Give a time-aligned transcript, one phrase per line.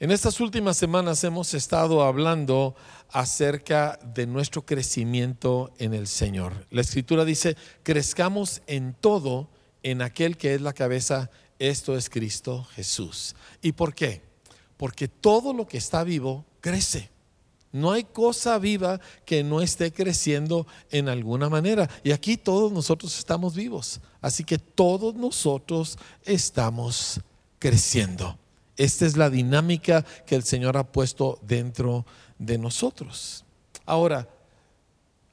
[0.00, 2.74] En estas últimas semanas hemos estado hablando
[3.10, 6.66] acerca de nuestro crecimiento en el Señor.
[6.70, 9.50] La escritura dice, crezcamos en todo
[9.82, 13.36] en aquel que es la cabeza, esto es Cristo Jesús.
[13.60, 14.22] ¿Y por qué?
[14.78, 17.10] Porque todo lo que está vivo crece.
[17.70, 21.90] No hay cosa viva que no esté creciendo en alguna manera.
[22.02, 24.00] Y aquí todos nosotros estamos vivos.
[24.22, 27.20] Así que todos nosotros estamos
[27.58, 28.39] creciendo.
[28.80, 32.06] Esta es la dinámica que el Señor ha puesto dentro
[32.38, 33.44] de nosotros.
[33.84, 34.26] Ahora,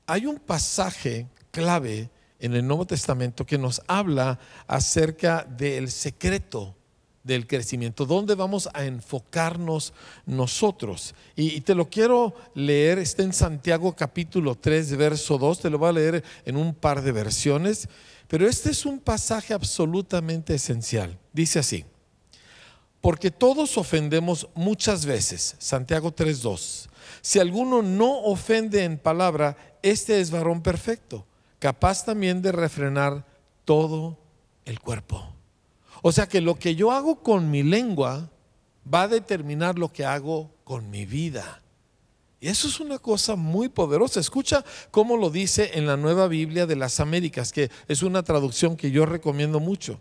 [0.05, 2.09] hay un pasaje clave
[2.39, 4.37] en el Nuevo Testamento que nos habla
[4.67, 6.75] acerca del secreto
[7.23, 9.93] del crecimiento, dónde vamos a enfocarnos
[10.25, 11.15] nosotros.
[11.37, 15.87] Y, te lo quiero leer, está en Santiago capítulo 3, verso 2, te lo voy
[15.87, 17.87] a leer en un par de versiones,
[18.27, 21.17] pero este es un pasaje absolutamente esencial.
[21.31, 21.85] Dice así,
[23.07, 26.89] porque todos ofendemos muchas veces, Santiago 3, 2.
[27.21, 31.25] Si alguno no ofende en palabra, este es varón perfecto,
[31.57, 33.25] capaz también de refrenar
[33.63, 34.17] todo
[34.65, 35.25] el cuerpo.
[36.01, 38.29] O sea que lo que yo hago con mi lengua
[38.93, 41.63] va a determinar lo que hago con mi vida.
[42.41, 44.19] Y eso es una cosa muy poderosa.
[44.19, 48.75] Escucha cómo lo dice en la Nueva Biblia de las Américas, que es una traducción
[48.75, 49.97] que yo recomiendo mucho.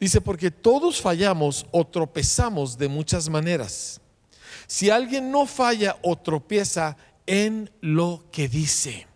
[0.00, 4.00] Dice, porque todos fallamos o tropezamos de muchas maneras.
[4.66, 9.06] Si alguien no falla o tropieza en lo que dice,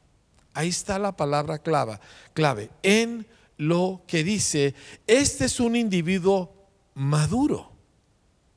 [0.55, 1.99] ahí está la palabra clave,
[2.33, 4.75] clave, en lo que dice,
[5.07, 6.55] este es un individuo
[6.95, 7.73] maduro.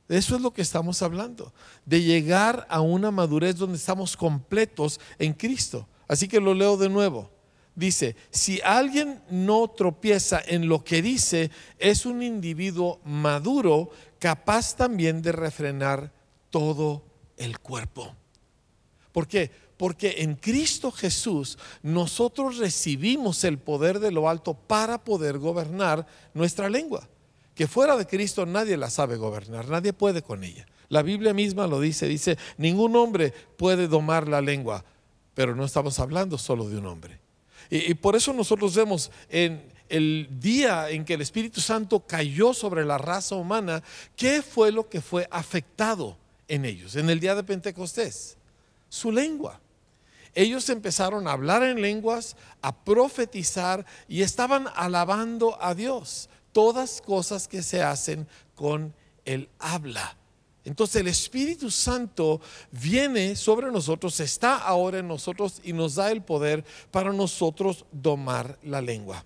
[0.08, 1.52] Eso es lo que estamos hablando,
[1.86, 5.88] de llegar a una madurez donde estamos completos en Cristo.
[6.06, 7.30] Así que lo leo de nuevo.
[7.74, 15.22] Dice, si alguien no tropieza en lo que dice, es un individuo maduro, capaz también
[15.22, 16.12] de refrenar
[16.50, 17.02] todo
[17.38, 18.14] el cuerpo.
[19.10, 19.50] ¿Por qué?
[19.78, 26.68] Porque en Cristo Jesús nosotros recibimos el poder de lo alto para poder gobernar nuestra
[26.68, 27.08] lengua.
[27.54, 30.66] Que fuera de Cristo nadie la sabe gobernar, nadie puede con ella.
[30.88, 34.84] La Biblia misma lo dice, dice, ningún hombre puede domar la lengua,
[35.32, 37.21] pero no estamos hablando solo de un hombre.
[37.74, 42.84] Y, por eso nosotros vemos en el día en que el Espíritu Santo cayó sobre
[42.84, 43.82] la raza humana,
[44.14, 46.18] ¿qué fue lo que fue afectado
[46.48, 48.36] en ellos en el día de Pentecostés?
[48.90, 49.58] Su lengua
[50.34, 56.28] ellos empezaron a hablar en lenguas, a profetizar y estaban alabando a Dios.
[56.52, 58.94] Todas cosas que se hacen con
[59.24, 60.16] el habla.
[60.64, 62.40] Entonces el Espíritu Santo
[62.70, 68.58] viene sobre nosotros, está ahora en nosotros y nos da el poder para nosotros domar
[68.62, 69.24] la lengua.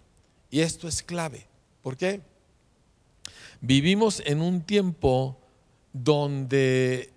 [0.51, 1.47] Y esto es clave.
[1.83, 2.23] ¿Por qué?
[3.61, 5.37] Vivimos en un tiempo
[5.93, 7.11] donde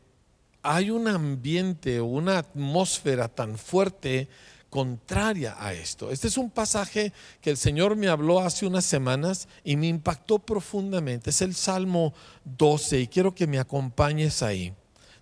[0.61, 4.27] hay un ambiente, una atmósfera tan fuerte
[4.69, 6.11] contraria a esto.
[6.11, 10.39] Este es un pasaje que el Señor me habló hace unas semanas y me impactó
[10.39, 11.31] profundamente.
[11.31, 12.13] Es el Salmo
[12.45, 14.73] 12 y quiero que me acompañes ahí.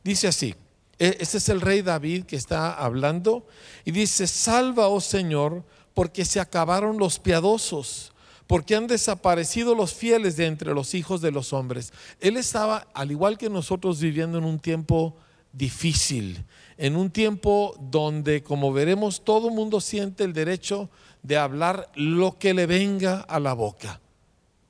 [0.03, 0.55] Dice así,
[0.99, 3.47] e, este es el rey David que está hablando
[3.85, 8.13] y dice, salva, oh Señor, porque se acabaron los piadosos
[8.47, 11.91] porque han desaparecido los fieles de entre los hijos de los hombres.
[12.21, 15.17] Él estaba, al igual que nosotros, viviendo en un tiempo
[15.53, 16.45] difícil,
[16.77, 20.89] en un tiempo donde, como veremos, todo mundo siente el derecho
[21.23, 23.99] de hablar lo que le venga a la boca.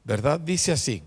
[0.04, 0.40] ¿Verdad?
[0.40, 1.04] Dice así.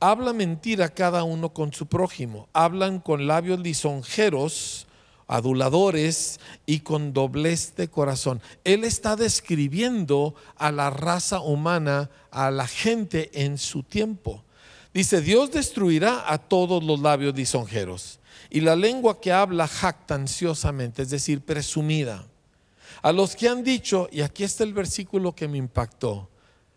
[0.00, 2.48] Habla mentira cada uno con su prójimo.
[2.52, 4.86] Hablan con labios lisonjeros,
[5.26, 8.40] aduladores y con doblez de corazón.
[8.64, 14.42] Él está describiendo a la raza humana, a la gente en su tiempo.
[14.92, 18.20] Dice, Dios destruirá a todos los labios lisonjeros
[18.54, 22.24] y la lengua que habla jactanciosamente, es decir, presumida.
[23.02, 26.28] A los que han dicho, y aquí está el versículo que me impactó,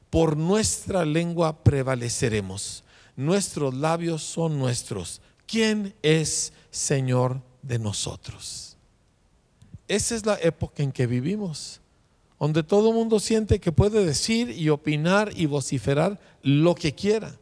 [0.10, 2.84] por nuestra lengua prevaleceremos,
[3.16, 5.22] nuestros labios son nuestros.
[5.46, 8.76] ¿Quién es Señor de nosotros?
[9.88, 11.80] Esa es la época en que vivimos,
[12.40, 17.38] donde todo el mundo siente que puede decir y opinar y vociferar lo que quiera.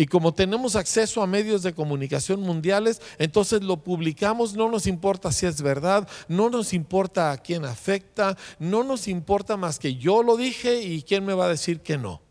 [0.00, 5.30] Y como tenemos acceso a medios de comunicación mundiales, entonces lo publicamos, no nos importa
[5.30, 10.22] si es verdad, no nos importa a quién afecta, no nos importa más que yo
[10.22, 12.22] lo dije y quién me va a decir que no.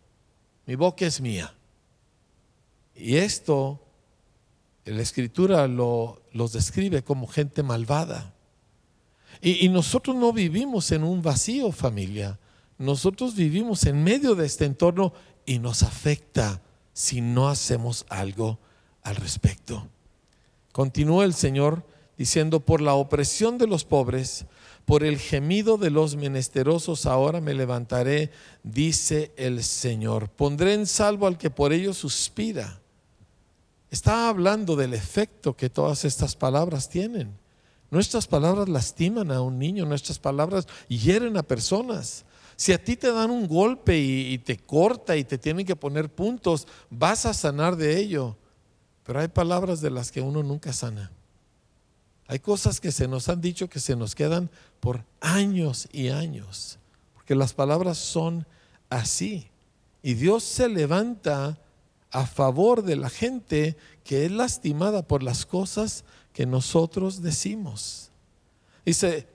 [0.66, 1.54] Mi boca es mía.
[2.96, 3.80] Y esto,
[4.86, 8.34] la escritura lo, los describe como gente malvada.
[9.42, 12.40] Y, y nosotros no vivimos en un vacío familia,
[12.80, 15.14] nosotros vivimos en medio de este entorno
[15.46, 16.64] y nos afecta
[17.00, 18.60] si no hacemos algo
[19.04, 19.88] al respecto.
[20.74, 21.86] Continúa el Señor
[22.18, 24.46] diciendo, por la opresión de los pobres,
[24.84, 28.32] por el gemido de los menesterosos, ahora me levantaré,
[28.64, 30.28] dice el Señor.
[30.28, 32.82] Pondré en salvo al que por ello suspira.
[33.90, 37.32] Está hablando del efecto que todas estas palabras tienen.
[37.92, 42.26] Nuestras palabras lastiman a un niño, nuestras palabras hieren a personas.
[42.60, 46.14] Si a ti te dan un golpe y, te corta y te tienen que poner
[46.14, 48.36] puntos, vas a sanar de ello.
[49.06, 51.10] Pero hay palabras de las que uno nunca sana.
[52.28, 54.50] Hay cosas que se nos han dicho que se nos quedan
[54.82, 56.80] por años y años.
[57.14, 58.46] Porque las palabras son
[58.90, 59.48] así.
[60.04, 61.58] Y Dios se levanta
[62.12, 66.04] a favor de la gente que es lastimada por las cosas
[66.34, 68.12] que nosotros decimos.
[68.86, 69.30] Dice,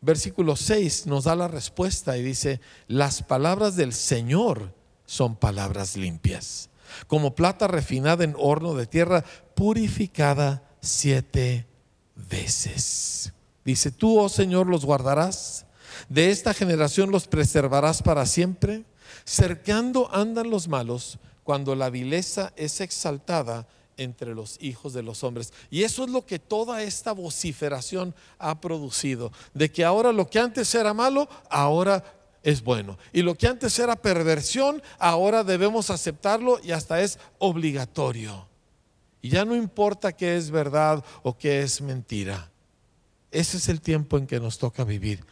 [0.00, 4.74] versículo 6 nos da la respuesta y dice, las palabras del Señor
[5.06, 6.70] son palabras limpias,
[7.06, 9.24] como plata refinada en horno de tierra,
[9.54, 11.66] purificada siete
[12.14, 13.32] veces.
[13.64, 15.66] Dice, tú, oh Señor, los guardarás,
[16.08, 18.84] de esta generación los preservarás para siempre.
[19.24, 23.66] Cercando andan los malos cuando la vileza es exaltada
[24.00, 25.52] entre los hijos de los hombres.
[25.70, 30.38] Y eso es lo que toda esta vociferación ha producido, de que ahora lo que
[30.38, 32.02] antes era malo, ahora
[32.42, 32.98] es bueno.
[33.12, 38.48] Y lo que antes era perversión, ahora debemos aceptarlo y hasta es obligatorio.
[39.20, 42.50] Y ya no importa qué es verdad o qué es mentira.
[43.30, 45.24] Ese es el tiempo en que nos toca vivir.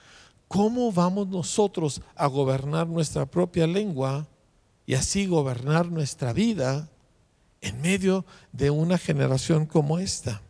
[0.47, 4.27] ¿Cómo vamos nosotros a gobernar nuestra propia lengua
[4.85, 6.89] y así gobernar nuestra vida?
[7.61, 10.43] En medio de una generación como esta?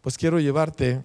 [0.00, 1.04] Pues quiero llevarte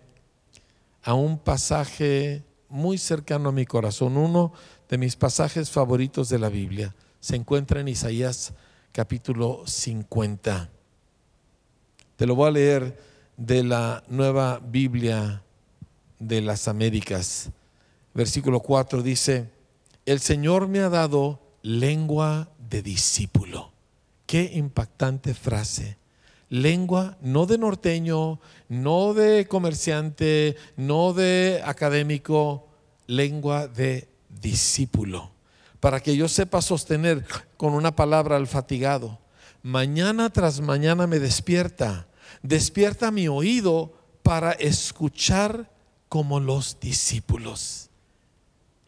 [1.04, 4.54] a un pasaje muy cercano a mi corazón, uno
[4.90, 6.96] de mis pasajes favoritos de la Biblia.
[7.20, 8.54] Se encuentra en Isaías
[8.92, 10.70] capítulo 50.
[12.16, 13.00] Te lo voy a leer
[13.38, 15.44] de la nueva Biblia
[16.20, 17.50] de las Américas.
[18.14, 19.50] Versículo 4 dice,
[20.06, 23.75] el Señor me ha dado lengua de discípulo
[24.26, 25.98] Qué impactante frase.
[26.50, 28.40] Lengua no de norteño,
[28.70, 32.68] no de comerciante, no de académico,
[33.08, 35.32] lengua de discípulo.
[35.80, 37.26] Para que yo sepa sostener
[37.58, 39.20] con una palabra al fatigado.
[39.62, 42.08] Mañana tras mañana me despierta,
[42.44, 45.72] despierta mi oído para escuchar
[46.10, 47.90] como los discípulos.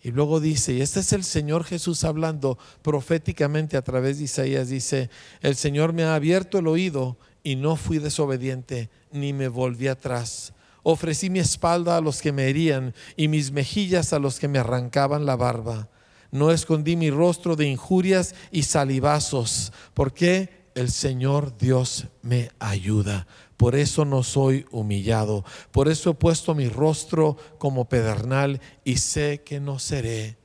[0.02, 4.70] Y luego dice, y este es el Señor Jesús hablando proféticamente a través de Isaías,
[4.70, 5.10] dice,
[5.42, 10.54] el Señor me ha abierto el oído y no fui desobediente ni me volví atrás.
[10.84, 14.60] Ofrecí mi espalda a los que me herían y mis mejillas a los que me
[14.60, 15.90] arrancaban la barba.
[16.32, 23.28] No escondí mi rostro de injurias y salivazos, porque el Señor Dios me ayuda.
[23.58, 25.44] Por eso no soy humillado.
[25.72, 30.38] Por eso he puesto mi rostro como pedernal y sé que no seré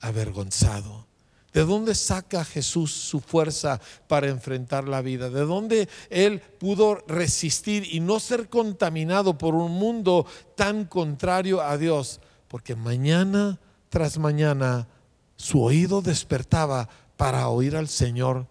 [0.00, 1.08] avergonzado.
[1.52, 5.30] ¿De dónde saca Jesús su fuerza para enfrentar la vida?
[5.30, 11.78] ¿De dónde Él pudo resistir y no ser contaminado por un mundo tan contrario a
[11.78, 12.20] Dios?
[12.48, 14.88] Porque mañana tras mañana
[15.36, 18.46] su oído despertaba para oír al Señor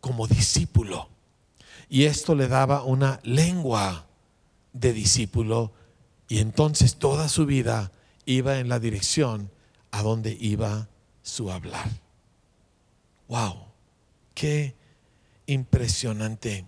[0.00, 1.08] como discípulo.
[1.88, 4.06] Y esto le daba una lengua
[4.72, 5.72] de discípulo
[6.28, 7.90] y entonces toda su vida
[8.26, 9.50] iba en la dirección
[9.90, 10.88] a donde iba
[11.22, 11.88] su hablar.
[13.28, 13.56] ¡Wow!
[14.34, 14.74] ¡Qué
[15.46, 16.66] impresionante!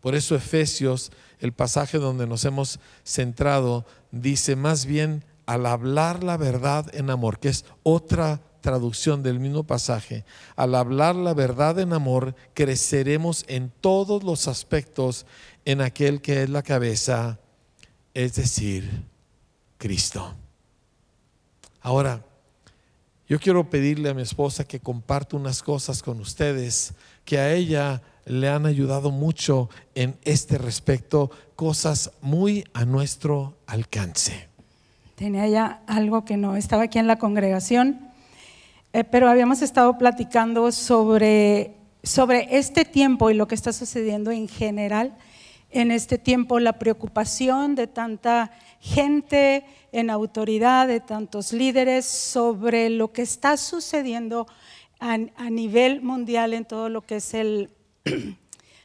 [0.00, 6.36] Por eso Efesios, el pasaje donde nos hemos centrado, dice más bien al hablar la
[6.36, 10.24] verdad en amor, que es otra traducción del mismo pasaje,
[10.56, 15.26] al hablar la verdad en amor, creceremos en todos los aspectos
[15.66, 17.38] en aquel que es la cabeza,
[18.14, 19.04] es decir,
[19.76, 20.34] Cristo.
[21.82, 22.24] Ahora,
[23.28, 28.02] yo quiero pedirle a mi esposa que comparta unas cosas con ustedes que a ella
[28.24, 34.48] le han ayudado mucho en este respecto, cosas muy a nuestro alcance.
[35.16, 38.11] Tenía ya algo que no estaba aquí en la congregación
[38.92, 44.48] eh, pero habíamos estado platicando sobre, sobre este tiempo y lo que está sucediendo en
[44.48, 45.16] general
[45.72, 53.12] en este tiempo, la preocupación de tanta gente en autoridad, de tantos líderes sobre lo
[53.12, 54.46] que está sucediendo
[55.00, 55.16] a,
[55.50, 57.70] nivel mundial en todo lo que es el,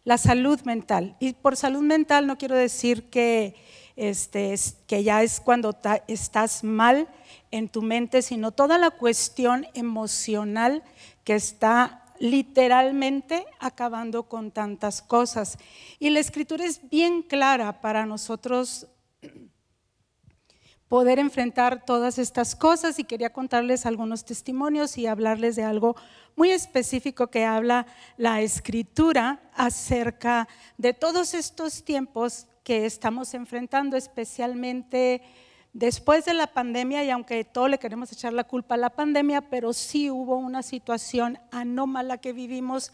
[0.06, 1.16] la salud mental.
[1.20, 3.56] Y por salud mental no quiero decir que,
[3.96, 4.56] este,
[4.88, 5.76] que ya es cuando
[6.08, 7.08] estás mal,
[7.52, 10.84] en tu mente, sino toda la cuestión emocional
[11.24, 15.58] que está literalmente acabando con tantas cosas.
[16.00, 18.88] Y la escritura es bien clara para nosotros
[20.88, 25.96] poder enfrentar todas estas cosas y quería contarles algunos testimonios y hablarles de algo
[26.36, 35.22] muy específico que habla la escritura acerca de todos estos tiempos que estamos enfrentando, especialmente
[35.78, 39.42] después de la pandemia, y aunque todo le queremos echar la culpa a la pandemia,
[39.42, 42.92] pero sí hubo una situación anómala que vivimos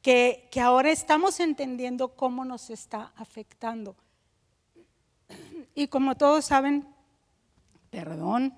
[0.00, 3.96] que, que ahora estamos entendiendo cómo nos está afectando.
[5.74, 6.86] Y como todos saben,
[7.90, 8.54] Perdón.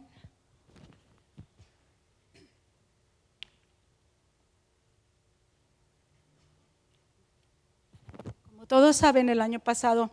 [8.50, 10.10] Como todos saben, el año pasado,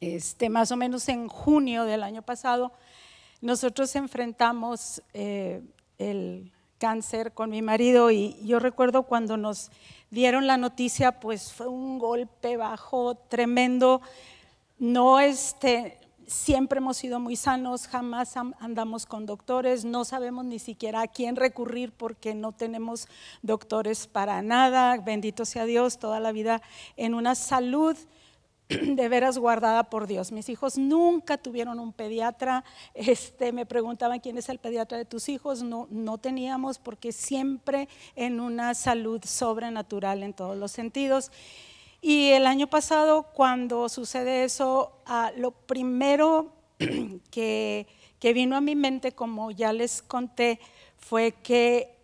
[0.00, 2.72] este, más o menos en junio del año pasado,
[3.40, 5.62] nosotros enfrentamos eh,
[5.98, 9.70] el cáncer con mi marido y yo recuerdo cuando nos
[10.10, 14.00] dieron la noticia, pues fue un golpe bajo tremendo.
[14.78, 21.02] No, este, siempre hemos sido muy sanos, jamás andamos con doctores, no sabemos ni siquiera
[21.02, 23.08] a quién recurrir porque no tenemos
[23.42, 26.62] doctores para nada, bendito sea Dios, toda la vida
[26.96, 27.96] en una salud
[28.68, 30.30] de veras guardada por Dios.
[30.30, 35.28] Mis hijos nunca tuvieron un pediatra, este, me preguntaban quién es el pediatra de tus
[35.28, 41.32] hijos, no, no teníamos porque siempre en una salud sobrenatural en todos los sentidos.
[42.02, 46.52] Y el año pasado, cuando sucede eso, ah, lo primero
[47.30, 47.86] que,
[48.20, 50.60] que vino a mi mente, como ya les conté,
[50.98, 51.97] fue que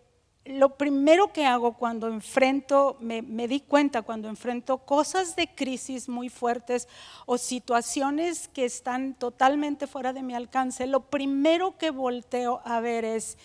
[0.45, 6.29] lo primero que hago cuando enfrento, me, di cuenta cuando enfrento cosas de crisis muy
[6.29, 6.87] fuertes
[7.25, 13.05] o situaciones que están totalmente fuera de mi alcance, lo primero que volteo a ver
[13.05, 13.39] es,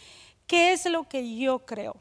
[0.47, 1.97] ¿qué es lo que yo creo?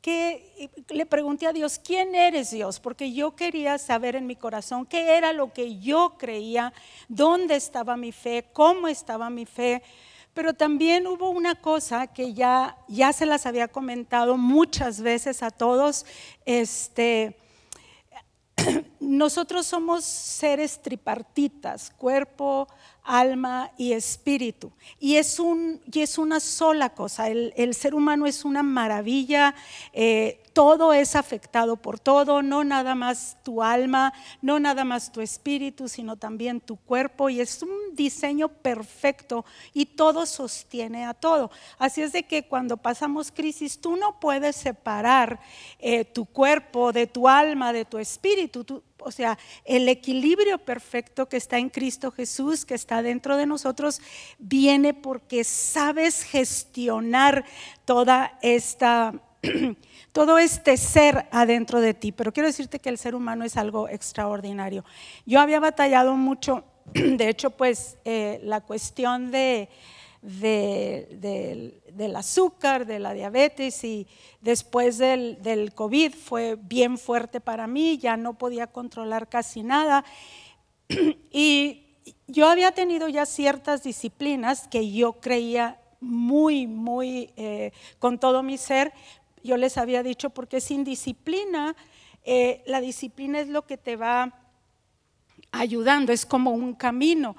[0.00, 2.78] que le pregunté a Dios, ¿quién eres Dios?
[2.78, 6.74] Porque yo quería saber en mi corazón qué era lo que yo creía,
[7.08, 9.82] dónde estaba mi fe, cómo estaba mi fe.
[10.34, 15.50] Pero también hubo una cosa que ya, ya se las había comentado muchas veces a
[15.50, 16.04] todos,
[16.44, 17.38] este,
[19.00, 22.66] nosotros somos seres tripartitas, cuerpo,
[23.04, 24.72] alma y espíritu.
[24.98, 27.28] Y es, un, y es una sola cosa.
[27.28, 29.54] El, ser humano es una maravilla.
[29.92, 35.20] Eh, todo es afectado por todo, no nada más tu alma, no nada más tu
[35.20, 37.28] espíritu, sino también tu cuerpo.
[37.28, 39.44] Y es un diseño perfecto
[39.74, 41.50] y todo sostiene a todo.
[41.78, 45.40] Así es de que cuando pasamos crisis, tú no puedes separar
[45.78, 48.64] eh, tu cuerpo de tu alma, de tu espíritu.
[48.64, 53.46] Tú, o sea, el equilibrio perfecto que está en Cristo Jesús, que está dentro de
[53.46, 54.00] nosotros,
[54.38, 57.44] viene porque sabes gestionar
[57.84, 59.12] toda esta
[60.12, 62.12] todo este ser adentro de ti.
[62.12, 64.84] Pero quiero decirte que el ser humano es algo extraordinario.
[65.26, 69.68] Yo había batallado mucho, de hecho, pues eh, la cuestión de
[70.24, 74.06] del azúcar, de la diabetes y
[74.40, 80.04] después del, del, COVID fue bien fuerte para mí, ya no podía controlar casi nada.
[81.30, 81.84] Y
[82.26, 88.58] yo había tenido ya ciertas disciplinas que yo creía muy, muy eh, con todo mi
[88.58, 88.92] ser.
[89.42, 91.74] Yo les había dicho, porque sin disciplina,
[92.24, 94.43] eh, la disciplina es lo que te va
[95.54, 97.36] ayudando, es como un camino.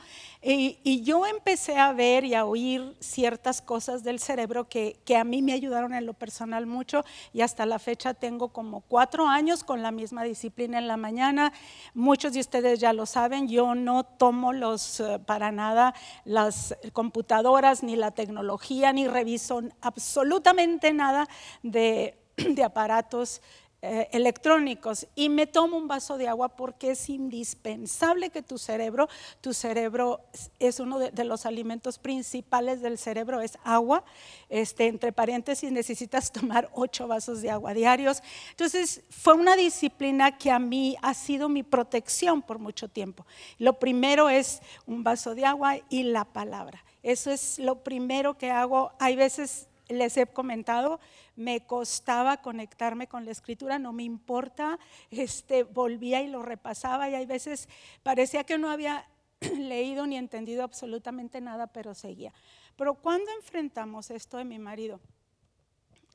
[0.47, 5.23] Y, yo empecé a ver y a oír ciertas cosas del cerebro que, que, a
[5.23, 7.03] mí me ayudaron en lo personal mucho
[7.33, 11.51] y hasta la fecha tengo como cuatro años con la misma disciplina en la mañana.
[11.95, 15.95] Muchos de ustedes ya lo saben, yo no tomo los, eh, para nada
[16.25, 21.27] las computadoras ni la tecnología, ni reviso absolutamente nada
[21.63, 23.41] de, de aparatos
[23.87, 29.07] eh, electrónicos y me tomo un vaso de agua porque es indispensable que tu cerebro,
[29.41, 30.21] tu cerebro
[30.57, 34.03] es uno de, los alimentos principales del cerebro, es agua.
[34.49, 38.23] Este, entre paréntesis, necesitas tomar ocho vasos de agua diarios.
[38.49, 43.27] Entonces, fue una disciplina que a mí ha sido mi protección por mucho tiempo.
[43.59, 46.83] Lo primero es un vaso de agua y la palabra.
[47.03, 48.93] Eso es lo primero que hago.
[48.97, 50.99] Hay veces les he comentado,
[51.35, 54.79] me costaba conectarme con la escritura, no me importa,
[55.11, 57.67] este, volvía y lo repasaba y hay veces
[58.03, 59.07] parecía que no había
[59.57, 62.33] leído ni entendido absolutamente nada, pero seguía.
[62.75, 64.99] Pero cuando enfrentamos esto de mi marido,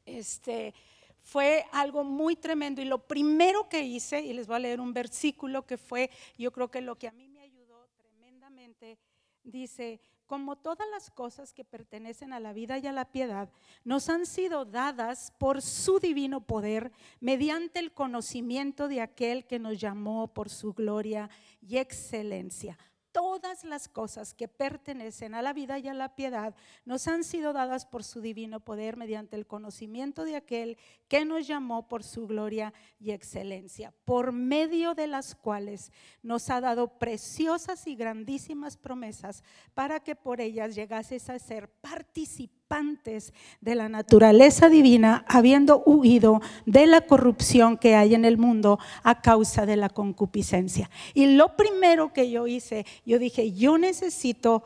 [0.04, 0.74] este,
[1.22, 4.92] fue algo muy tremendo y lo primero que hice, y les voy a leer un
[4.92, 8.98] versículo que fue, yo creo que lo que a mí me ayudó tremendamente
[9.44, 10.00] dice,
[10.30, 13.50] como todas las cosas que pertenecen a la vida y a la piedad,
[13.82, 19.80] nos han sido dadas por su divino poder mediante el conocimiento de aquel que nos
[19.80, 21.28] llamó por su gloria
[21.60, 22.78] y excelencia
[23.12, 27.52] todas las cosas que pertenecen a la vida y a la piedad nos han sido
[27.52, 32.26] dadas por su divino poder mediante el conocimiento de aquel que nos llamó por su
[32.26, 39.42] gloria y excelencia, por medio de las cuales nos ha dado preciosas y grandísimas promesas
[39.74, 42.59] para que por ellas llegases a ser participantes
[43.60, 49.20] de la naturaleza divina, habiendo huido de la corrupción que hay en el mundo a
[49.20, 50.88] causa de la concupiscencia.
[51.12, 54.62] Y lo primero que yo hice, yo dije, yo necesito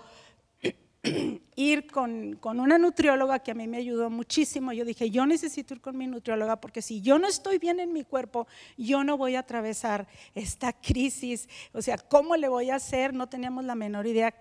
[1.57, 4.75] ir con, con, una nutrióloga que a mí me ayudó muchísimo.
[4.75, 7.95] Yo dije, yo necesito ir con mi nutrióloga porque si yo no estoy bien en
[7.95, 8.47] mi cuerpo,
[8.77, 11.49] yo no voy a atravesar esta crisis.
[11.73, 13.15] O sea, ¿cómo le voy a hacer?
[13.15, 14.35] No teníamos la menor idea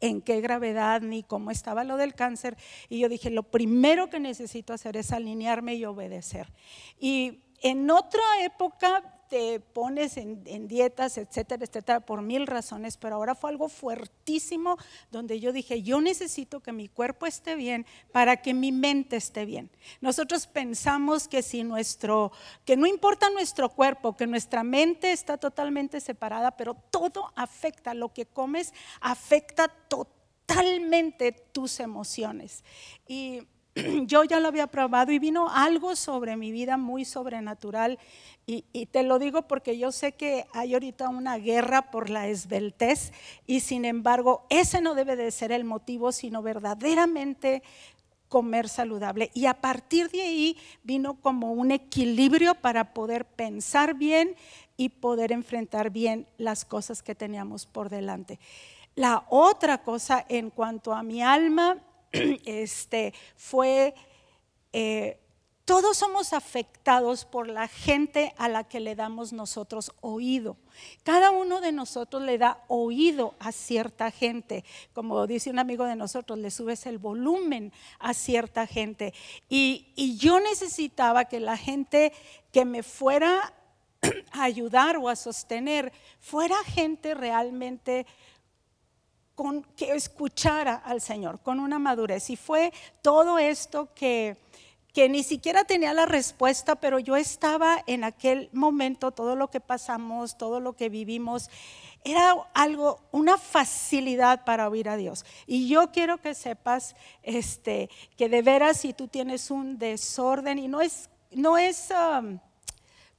[0.00, 2.56] en qué gravedad ni cómo estaba lo del cáncer.
[2.88, 6.52] Y yo dije, lo primero que necesito hacer es alinearme y obedecer.
[6.98, 13.34] Y en otra época te pones en, dietas, etcétera, etcétera, por mil razones, pero ahora
[13.34, 14.76] fue algo fuertísimo
[15.10, 19.44] donde yo dije, yo necesito que mi cuerpo esté bien para que mi mente esté
[19.44, 19.70] bien.
[20.00, 22.32] Nosotros pensamos que si nuestro,
[22.64, 28.12] que no importa nuestro cuerpo, que nuestra mente está totalmente separada, pero todo afecta, lo
[28.12, 32.64] que comes afecta totalmente tus emociones.
[33.06, 33.42] Y
[34.06, 37.98] yo ya lo había probado y vino algo sobre mi vida muy sobrenatural.
[38.46, 43.12] Y, te lo digo porque yo sé que hay ahorita una guerra por la esbeltez
[43.46, 47.62] y sin embargo ese no debe de ser el motivo, sino verdaderamente
[48.28, 49.30] comer saludable.
[49.34, 54.34] Y a partir de ahí vino como un equilibrio para poder pensar bien
[54.78, 58.38] y poder enfrentar bien las cosas que teníamos por delante.
[58.94, 61.76] La otra cosa en cuanto a mi alma,
[62.44, 63.94] este, fue,
[64.72, 65.18] eh,
[65.64, 70.56] todos somos afectados por la gente a la que le damos nosotros oído.
[71.02, 74.64] Cada uno de nosotros le da oído a cierta gente.
[74.94, 79.12] Como dice un amigo de nosotros, le subes el volumen a cierta gente.
[79.50, 82.12] Y, y yo necesitaba que la gente
[82.50, 83.52] que me fuera
[84.32, 88.06] a ayudar o a sostener fuera gente realmente
[89.76, 92.30] que escuchara al Señor, con una madurez.
[92.30, 92.72] Y fue
[93.02, 94.36] todo esto que,
[94.92, 99.60] que ni siquiera tenía la respuesta, pero yo estaba en aquel momento, todo lo que
[99.60, 101.50] pasamos, todo lo que vivimos,
[102.04, 105.24] era algo, una facilidad para oír a Dios.
[105.46, 110.68] Y yo quiero que sepas este, que de veras si tú tienes un desorden y
[110.68, 112.38] no es, no es um,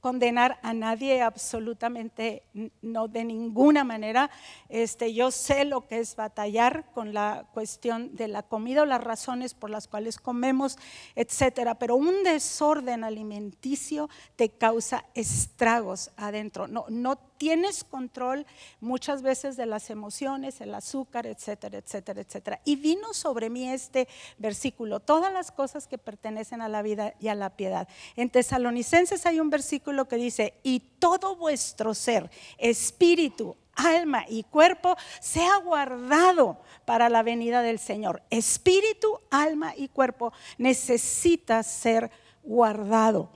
[0.00, 2.42] condenar a nadie absolutamente,
[2.82, 4.30] no de ninguna manera.
[4.68, 9.02] Este, yo sé lo que es batallar con la cuestión de la comida o las
[9.02, 10.78] razones por las cuales comemos,
[11.14, 16.66] etcétera, pero un desorden alimenticio te causa estragos adentro.
[16.66, 18.44] No, no tienes control
[18.82, 22.60] muchas veces de las emociones, el azúcar, etcétera, etcétera, etcétera.
[22.66, 27.28] Y vino sobre mí este versículo, todas las cosas que pertenecen a la vida y
[27.28, 27.88] a la piedad.
[28.14, 34.94] En Tesalonicenses hay un versículo que dice, y todo vuestro ser, espíritu, alma y cuerpo
[35.20, 38.22] sea guardado para la venida del Señor.
[38.28, 42.10] Espíritu, alma y cuerpo necesita ser
[42.42, 43.30] guardado.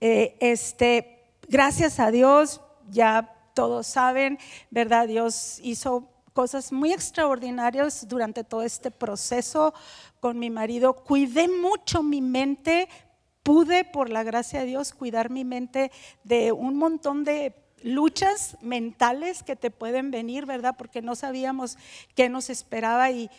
[0.00, 4.38] Eh, este, gracias a Dios, ya todos saben,
[4.70, 5.08] ¿verdad?
[5.08, 9.72] Dios hizo cosas muy extraordinarias durante todo este proceso
[10.20, 10.94] con mi marido.
[10.94, 12.88] Cuidé mucho mi mente,
[13.42, 15.92] pude, por la gracia de Dios, cuidar mi mente
[16.24, 20.74] de un montón de luchas mentales que te pueden venir, ¿verdad?
[20.76, 21.76] Porque no sabíamos
[22.14, 23.30] qué nos esperaba y,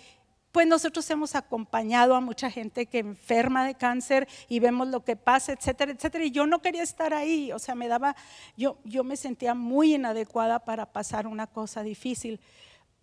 [0.55, 5.17] pues nosotros hemos acompañado a mucha gente que enferma de cáncer y vemos lo que
[5.17, 6.23] pasa, etcétera, etcétera.
[6.23, 8.15] Y yo no quería estar ahí, o sea, me daba,
[8.55, 12.39] yo, yo me sentía muy inadecuada para pasar una cosa difícil.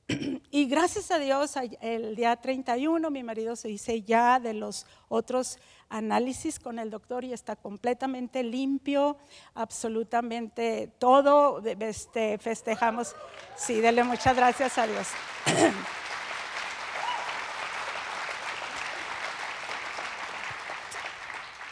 [0.50, 5.58] Y gracias a Dios, el día 31 mi marido se hizo ya de los otros
[5.90, 9.18] análisis con el doctor y está completamente limpio,
[9.52, 11.62] absolutamente todo.
[11.62, 13.14] Este, festejamos.
[13.56, 15.08] Sí, dele muchas gracias a Dios.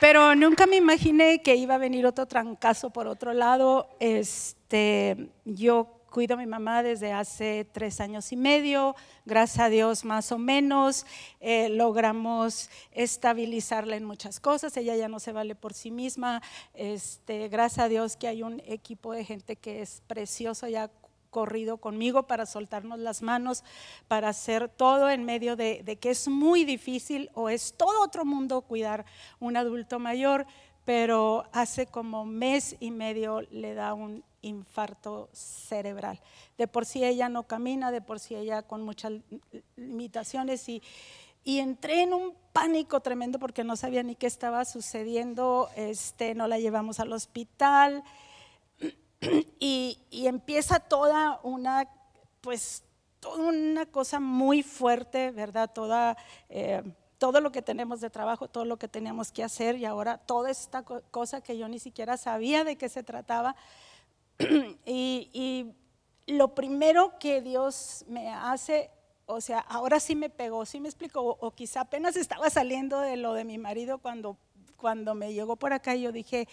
[0.01, 3.91] Pero nunca me imaginé que iba a venir otro trancazo por otro lado.
[4.01, 10.05] Este, yo cuido a mi mamá desde hace tres años y medio, gracias a Dios
[10.05, 11.07] más o menos,
[11.39, 16.43] eh, logramos estabilizarla en muchas cosas, ella ya no se vale por sí misma,
[16.75, 20.91] este, gracias a Dios que hay un equipo de gente que es precioso, ya
[21.31, 23.65] corrido conmigo para soltarnos las manos,
[24.09, 28.63] para hacer todo en medio de, que es muy difícil o es todo otro mundo
[28.63, 29.07] cuidar
[29.39, 30.47] un adulto mayor,
[30.85, 36.21] pero hace como mes y medio le da un infarto cerebral.
[36.59, 39.13] De por sí ella no camina, de por sí ella con muchas
[39.77, 40.83] limitaciones y,
[41.45, 46.49] y entré en un pánico tremendo porque no sabía ni qué estaba sucediendo, este, no
[46.49, 48.03] la llevamos al hospital
[49.59, 51.89] y, empieza toda una,
[52.41, 52.85] pues,
[53.21, 55.71] toda una cosa muy fuerte, ¿verdad?
[55.73, 56.17] Toda,
[56.49, 56.83] eh,
[57.19, 60.51] todo lo que tenemos de trabajo, todo lo que teníamos que hacer y ahora toda
[60.51, 63.57] esta cosa que yo ni siquiera sabía de qué se trataba.
[64.87, 65.75] y, y
[66.27, 68.91] lo primero que Dios me hace
[69.31, 73.17] o sea, ahora sí me pegó, sí me explicó, o, quizá apenas estaba saliendo de
[73.17, 74.37] lo de mi marido cuando,
[74.81, 76.49] cuando me llegó por acá yo dije,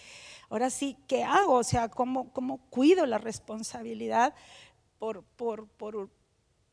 [0.50, 1.54] ahora sí, ¿qué hago?
[1.54, 4.34] O sea, ¿cómo, cómo cuido la responsabilidad
[5.00, 6.10] por, por, por,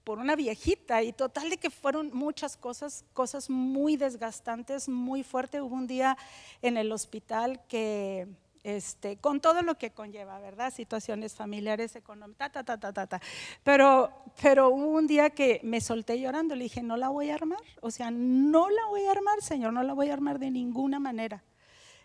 [0.02, 1.02] por una viejita?
[1.02, 5.60] Y total de que fueron muchas cosas, cosas muy desgastantes, muy fuertes.
[5.60, 6.18] Hubo un día
[6.60, 8.26] en el hospital que
[8.64, 10.72] este, con todo lo que conlleva, ¿verdad?
[10.72, 13.20] Situaciones familiares, económicas, ta, ta, ta, ta, ta.
[13.62, 14.11] Pero,
[14.42, 17.61] pero hubo un día que me solté llorando, le dije, no la voy a armar,
[17.83, 20.98] o sea, no la voy a armar, Señor, no la voy a armar de ninguna
[20.98, 21.44] manera.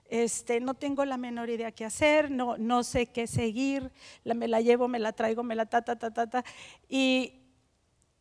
[0.09, 3.91] Este, no tengo la menor idea qué hacer, no, no sé qué seguir,
[4.25, 6.43] me la llevo, me la traigo, me la ta, ta, ta, ta, ta.
[6.89, 7.38] Y,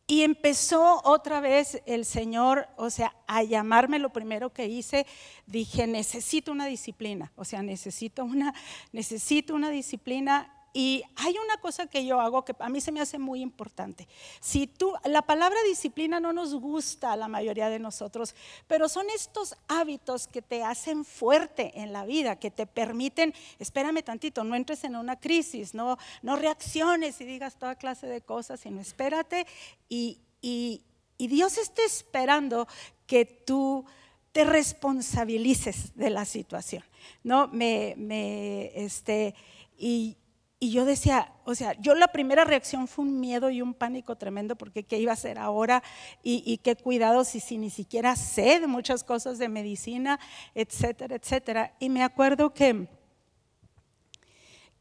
[0.09, 3.99] y empezó otra vez el Señor, o sea, a llamarme.
[3.99, 5.05] Lo primero que hice,
[5.45, 8.55] dije, necesito una disciplina, o sea, necesito una,
[8.91, 13.01] necesito una disciplina y hay una cosa que yo hago que a mí se me
[13.01, 14.07] hace muy importante.
[14.39, 18.35] Si tú, la palabra disciplina no nos gusta a la mayoría de nosotros,
[18.67, 24.03] pero son estos hábitos que te hacen fuerte en la vida, que te permiten, espérame
[24.03, 28.59] tantito, no entres en una crisis, no, no reacciones y digas toda clase de cosas,
[28.59, 29.47] sino espérate
[29.87, 30.83] y, y,
[31.17, 32.67] y Dios está esperando
[33.07, 33.85] que tú
[34.31, 36.83] te responsabilices de la situación.
[37.23, 39.33] No, me, me, este,
[39.77, 40.17] y
[40.61, 44.17] y yo decía, o sea, yo la primera reacción fue un miedo y un pánico
[44.17, 45.81] tremendo porque qué iba a hacer ahora
[46.21, 50.19] y, qué cuidados y si ni siquiera sé de muchas cosas de medicina,
[50.53, 51.75] etcétera, etcétera.
[51.79, 52.89] Y me acuerdo que,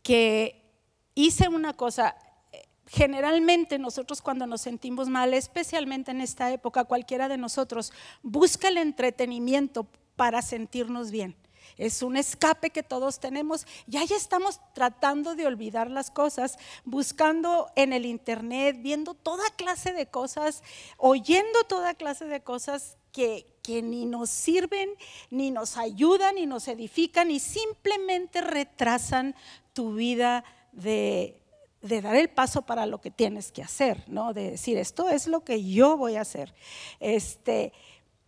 [0.02, 0.64] que
[1.14, 2.16] hice una cosa,
[2.88, 7.92] generalmente nosotros cuando nos sentimos mal, especialmente en esta época, cualquiera de nosotros
[8.24, 9.86] busca el entretenimiento
[10.16, 11.36] para sentirnos bien
[11.76, 13.66] es un escape que todos tenemos.
[13.86, 19.92] Ya ya estamos tratando de olvidar las cosas, buscando en el internet, viendo toda clase
[19.92, 20.62] de cosas,
[20.96, 24.90] oyendo toda clase de cosas que, que ni nos sirven,
[25.30, 29.34] ni nos ayudan, ni nos edifican, y simplemente retrasan
[29.72, 31.40] tu vida de,
[31.82, 34.32] de dar el paso para lo que tienes que hacer, ¿no?
[34.32, 36.54] De decir, esto es lo que yo voy a hacer.
[37.00, 37.72] Este,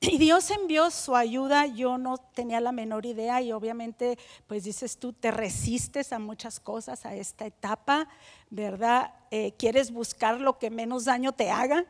[0.00, 4.96] y Dios envió su ayuda, yo no tenía la menor idea y obviamente, pues dices
[4.98, 8.08] tú, te resistes a muchas cosas, a esta etapa,
[8.48, 9.12] ¿verdad?
[9.30, 11.84] Eh, quieres buscar lo que menos daño te haga.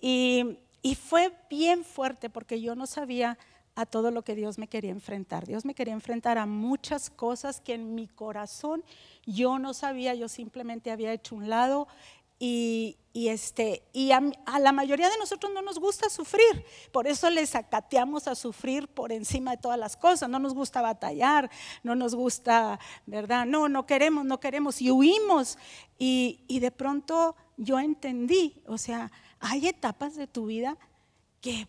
[0.00, 3.36] Y, y fue bien fuerte porque yo no sabía
[3.78, 5.46] a todo lo que Dios me quería enfrentar.
[5.46, 8.82] Dios me quería enfrentar a muchas cosas que en mi corazón
[9.24, 11.86] yo no sabía, yo simplemente había hecho un lado
[12.38, 14.22] y, este, y a,
[14.60, 19.10] la mayoría de nosotros no nos gusta sufrir, por eso les acateamos a sufrir por
[19.10, 21.50] encima de todas las cosas, no nos gusta batallar,
[21.82, 23.44] no nos gusta, ¿verdad?
[23.44, 25.58] No, no queremos, no queremos y huimos.
[25.98, 30.78] Y, y de pronto yo entendí, o sea, hay etapas de tu vida
[31.40, 31.66] que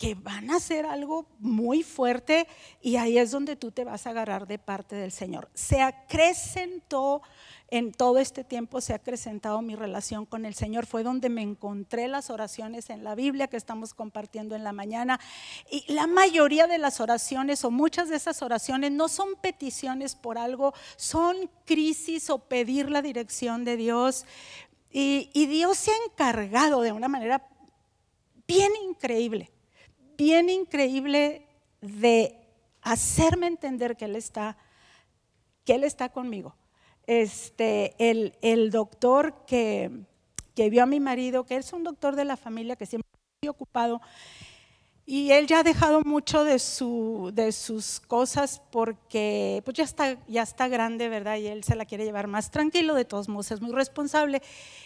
[0.00, 2.48] que van a ser algo muy fuerte
[2.80, 5.50] y ahí es donde tú te vas a agarrar de parte del Señor.
[5.52, 7.20] Se acrecentó
[7.68, 10.86] en todo este tiempo, se ha acrecentado mi relación con el Señor.
[10.86, 15.20] Fue donde me encontré las oraciones en la Biblia que estamos compartiendo en la mañana.
[15.70, 20.38] Y la mayoría de las oraciones o muchas de esas oraciones no son peticiones por
[20.38, 24.24] algo, son crisis o pedir la dirección de Dios.
[24.90, 27.46] Y, y Dios se ha encargado de una manera
[28.46, 29.50] bien increíble
[30.20, 31.46] bien increíble
[31.80, 32.36] de
[32.82, 34.58] hacerme entender que Él está,
[35.64, 36.54] que él está conmigo.
[37.06, 39.90] Este, el, el doctor que,
[40.54, 43.28] que, vio a mi marido, que es un doctor de la familia que siempre está
[43.42, 44.02] muy ocupado,
[45.12, 50.16] Y él ya ha dejado mucho de, su, de sus cosas porque pues ya está,
[50.28, 51.36] ya está grande, ¿verdad?
[51.38, 54.40] Y él se la quiere llevar más tranquilo, de todos modos es muy responsable.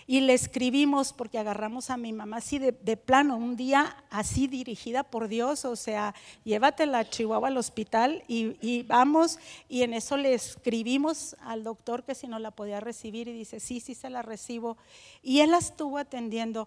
[0.06, 4.46] Y le escribimos porque agarramos a mi mamá así de, de plano, un día así
[4.46, 9.38] dirigida por Dios, o sea, llévatela a Chihuahua al hospital y, y vamos.
[9.68, 13.60] Y en eso le escribimos al doctor que si no la podía recibir y dice,
[13.60, 14.78] sí, sí se la recibo.
[15.22, 16.66] Y él la estuvo atendiendo.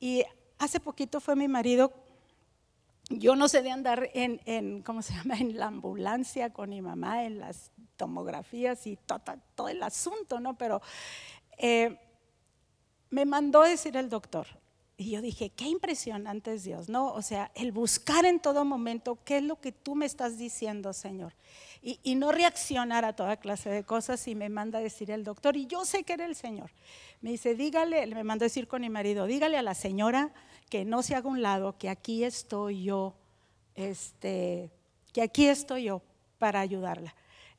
[0.00, 0.24] Y
[0.58, 1.92] hace poquito fue mi marido
[3.10, 7.24] yo no sé de andar en, ¿cómo se llama?, en la ambulancia con mi mamá,
[7.24, 8.98] en las tomografías y
[9.54, 10.56] todo, el asunto, ¿no?
[10.56, 10.80] Pero
[11.58, 11.98] eh,
[13.10, 14.46] me mandó decir el doctor,
[14.96, 17.12] y yo dije, qué impresionante es Dios, ¿no?
[17.12, 20.92] O sea, el buscar en todo momento qué es lo que tú me estás diciendo,
[20.92, 21.34] Señor.
[21.82, 25.66] Y, no reaccionar a toda clase de cosas y me manda decir el doctor, y
[25.66, 26.70] yo sé que era el Señor.
[27.20, 30.32] Me dice, dígale, me mandó decir con mi marido, dígale a la señora
[30.68, 33.14] que no se haga un lado, que aquí estoy yo,
[33.74, 34.70] este,
[35.12, 36.02] que aquí estoy yo
[36.38, 37.14] para ayudarla.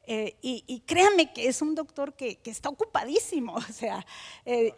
[0.07, 4.05] Eh, y, créanme que es un doctor que, está ocupadísimo, o sea,
[4.45, 4.73] eh,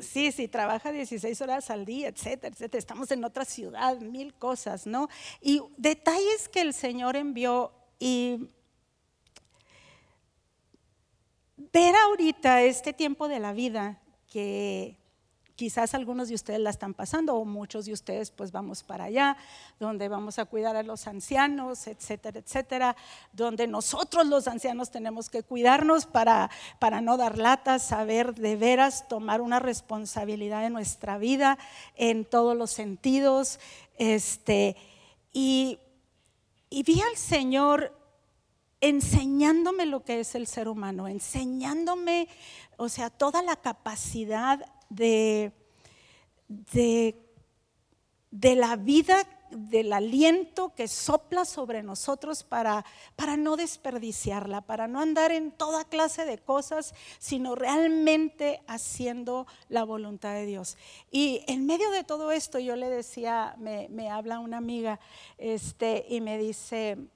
[0.00, 2.78] sí, sí, trabaja 16 horas al día, etcétera, etcétera.
[2.78, 5.08] Estamos en otra ciudad, mil cosas, ¿no?
[5.40, 8.48] Y detalles que el Señor envió y
[11.56, 14.97] ver ahorita este tiempo de la vida que
[15.58, 19.36] Quizás algunos de ustedes la están pasando o muchos de ustedes pues vamos para allá,
[19.80, 22.96] donde vamos a cuidar a los ancianos, etcétera, etcétera,
[23.32, 29.08] donde nosotros los ancianos tenemos que cuidarnos para, para no dar latas, saber de veras
[29.08, 31.58] tomar una responsabilidad de nuestra vida
[31.96, 33.58] en todos los sentidos.
[33.98, 34.76] Este,
[35.32, 35.80] y,
[36.70, 37.92] y vi al Señor
[38.80, 42.28] enseñándome lo que es el ser humano, enseñándome,
[42.76, 45.52] o sea, toda la capacidad de,
[46.48, 47.14] de,
[48.56, 52.84] la vida, del aliento que sopla sobre nosotros para,
[53.16, 59.84] para no desperdiciarla, para no andar en toda clase de cosas, sino realmente haciendo la
[59.84, 60.76] voluntad de Dios.
[61.10, 65.00] Y en medio de todo esto yo le decía, me, me habla una amiga
[65.38, 67.08] este, y me dice,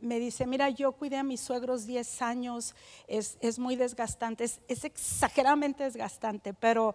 [0.00, 2.74] me dice, mira, yo cuidé a mis suegros 10 años,
[3.06, 6.94] es, muy desgastante, es, exageradamente desgastante, pero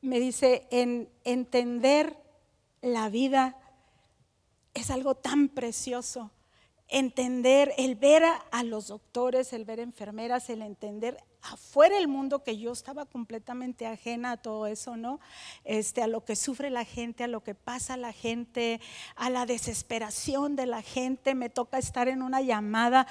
[0.00, 2.16] me dice, en entender
[2.82, 3.58] la vida
[4.74, 6.30] es algo tan precioso.
[6.88, 11.16] Entender, el ver a los doctores, el ver enfermeras, el entender
[11.52, 15.20] afuera el mundo que yo estaba completamente ajena a todo eso, ¿no?
[15.64, 18.80] Este, a lo que sufre la gente, a lo que pasa la gente,
[19.14, 21.34] a la desesperación de la gente.
[21.34, 23.06] Me toca estar en una llamada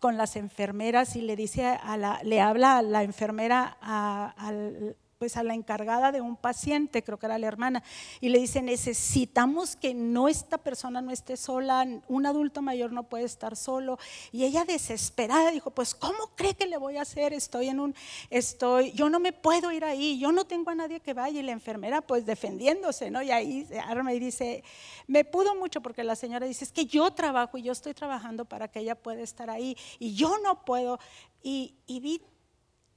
[0.00, 5.36] con las enfermeras y le dice a la, le habla a la enfermera al pues
[5.36, 7.82] a la encargada de un paciente, creo que era la hermana,
[8.20, 13.02] y le dice, necesitamos que no esta persona no esté sola, un adulto mayor no
[13.02, 13.98] puede estar solo.
[14.30, 17.32] Y ella desesperada dijo, pues ¿cómo cree que le voy a hacer?
[17.32, 17.96] Estoy en un,
[18.30, 21.40] estoy, yo no me puedo ir ahí, yo no tengo a nadie que vaya.
[21.40, 23.20] Y la enfermera pues defendiéndose, ¿no?
[23.20, 24.62] Y ahí se arma y dice,
[25.08, 28.44] me pudo mucho porque la señora dice, es que yo trabajo y yo estoy trabajando
[28.44, 31.00] para que ella pueda estar ahí y yo no puedo.
[31.42, 32.20] Y, y vi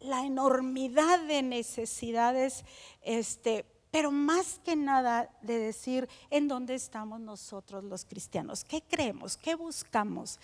[0.01, 2.65] la enormidad de necesidades,
[3.01, 9.35] este, pero más que nada de decir en dónde estamos nosotros los cristianos, qué creemos,
[9.35, 10.39] qué buscamos,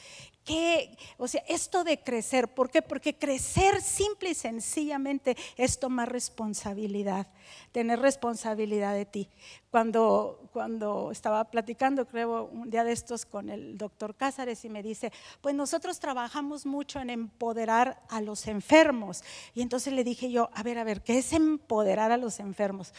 [0.47, 2.81] qué, o sea, esto de crecer, ¿por qué?
[2.81, 7.27] Porque crecer simple y sencillamente es tomar responsabilidad,
[7.71, 9.29] tener responsabilidad de ti.
[9.69, 14.81] Cuando, cuando estaba platicando, creo, un día de estos con el doctor Cázares y me
[14.81, 19.23] dice, pues nosotros trabajamos mucho en empoderar a los enfermos.
[19.53, 22.93] Y entonces le dije yo, a ver, a ver, ¿qué es empoderar a los enfermos?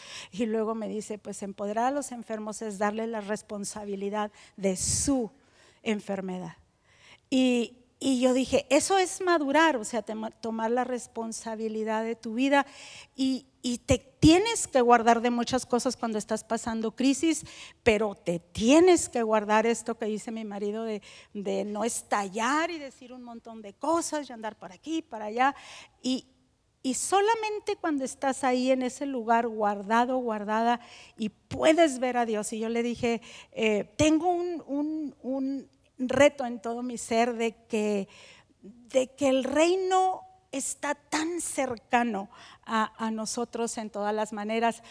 [0.45, 5.31] Luego me dice, pues empoderar a los enfermos es darle la responsabilidad de su
[5.83, 6.57] enfermedad.
[7.29, 12.65] Y, y yo dije, eso es madurar, o sea, tomar la responsabilidad de tu vida
[13.15, 17.45] y, y, te tienes que guardar de muchas cosas cuando estás pasando crisis,
[17.83, 21.01] pero te tienes que guardar esto que dice mi marido de,
[21.33, 25.53] de no estallar y decir un montón de cosas y andar por aquí, para allá.
[26.01, 26.25] Y,
[26.81, 30.79] y solamente cuando estás ahí en ese lugar guardado, guardada,
[31.17, 32.53] y puedes ver a Dios.
[32.53, 37.55] Y yo le dije, eh, tengo un, un, un reto en todo mi ser de
[37.67, 38.07] que,
[38.61, 42.29] de que el reino está tan cercano
[42.65, 44.83] a, nosotros en todas las maneras.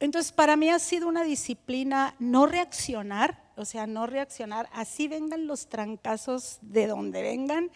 [0.00, 5.46] Entonces, para mí ha sido una disciplina no reaccionar, o sea, no reaccionar, así vengan
[5.46, 7.70] los trancazos de donde vengan,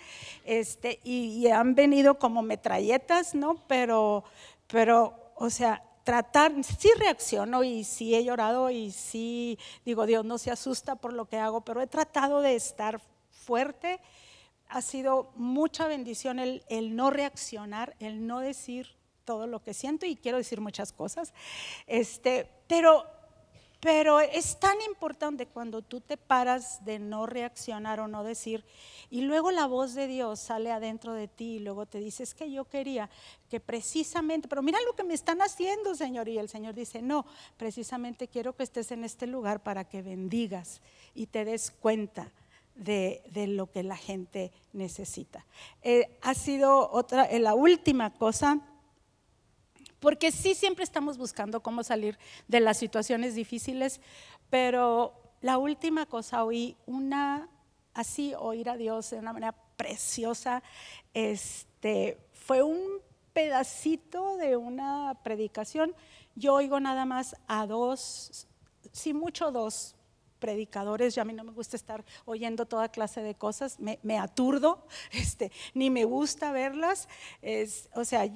[0.45, 3.57] este, y, han venido como metralletas, ¿no?
[3.67, 4.25] Pero,
[4.69, 10.39] pero, o sea, tratar, sí reacciono y sí he llorado y sí digo, Dios no
[10.39, 14.01] se asusta por lo que hago, pero he tratado de estar fuerte.
[14.69, 20.07] Ha sido mucha bendición el, el no reaccionar, el no decir todo lo que siento
[20.07, 21.33] y quiero decir muchas cosas.
[21.87, 23.05] Este, pero
[23.83, 28.65] pero es tan importante cuando tú te paras de no reaccionar o no decir,
[29.11, 32.33] y luego la voz de Dios sale adentro de ti y luego te dice, es
[32.33, 33.11] que yo quería
[33.51, 36.29] que precisamente, pero mira lo que me están haciendo, Señor.
[36.29, 40.81] Y el Señor dice, no, precisamente quiero que estés en este lugar para que bendigas
[41.13, 42.31] y te des cuenta.
[42.75, 45.45] De, lo que la gente necesita.
[45.83, 48.61] Eh, ha sido otra, eh, la última cosa
[50.03, 54.01] porque sí siempre estamos buscando cómo salir de las situaciones difíciles,
[54.51, 57.49] pero la última cosa oí una,
[57.95, 60.61] así oír a Dios de una manera preciosa,
[61.15, 62.99] este, fue un
[63.33, 65.95] pedacito de una predicación.
[66.35, 68.49] Yo oigo nada más a dos,
[68.91, 69.95] sí mucho dos
[70.41, 74.19] predicadores, yo a mí no me gusta estar oyendo toda clase de cosas, me, me
[74.19, 77.09] aturdo, este, ni me gusta verlas,
[77.41, 78.29] es, o sea,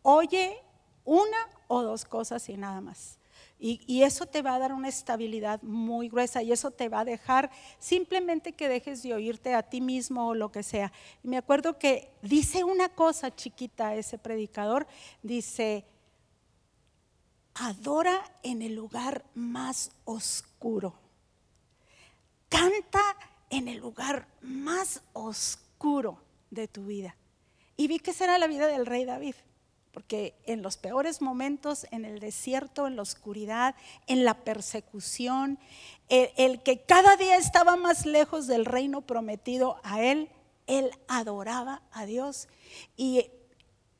[0.00, 0.64] oye
[1.04, 1.36] una
[1.68, 3.18] o dos cosas y nada más.
[3.58, 7.04] Y, eso te va a dar una estabilidad muy gruesa y eso te va a
[7.04, 10.92] dejar simplemente que dejes de oírte a ti mismo o lo que sea.
[11.22, 14.86] Y me acuerdo que dice una cosa chiquita ese predicador,
[15.22, 15.86] dice,
[17.54, 20.94] adora en el lugar más oscuro.
[22.50, 23.16] Canta
[23.48, 26.18] en el lugar más oscuro
[26.50, 27.16] de tu vida.
[27.78, 29.36] Y vi que será la vida del rey David
[29.94, 33.76] porque en los peores momentos, en el desierto, en la oscuridad,
[34.08, 35.60] en la persecución,
[36.08, 40.28] el, que cada día estaba más lejos del reino prometido a él,
[40.66, 42.48] él adoraba a Dios.
[42.96, 43.30] Y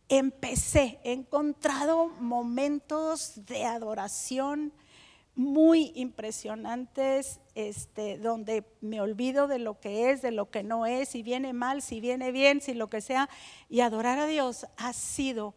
[0.09, 4.72] empecé, he encontrado momentos de adoración
[5.37, 11.11] muy impresionantes, este, donde me olvido de lo que es, de lo que no es,
[11.11, 13.28] si viene mal, si viene bien, si lo que sea,
[13.68, 15.54] y adorar a Dios ha sido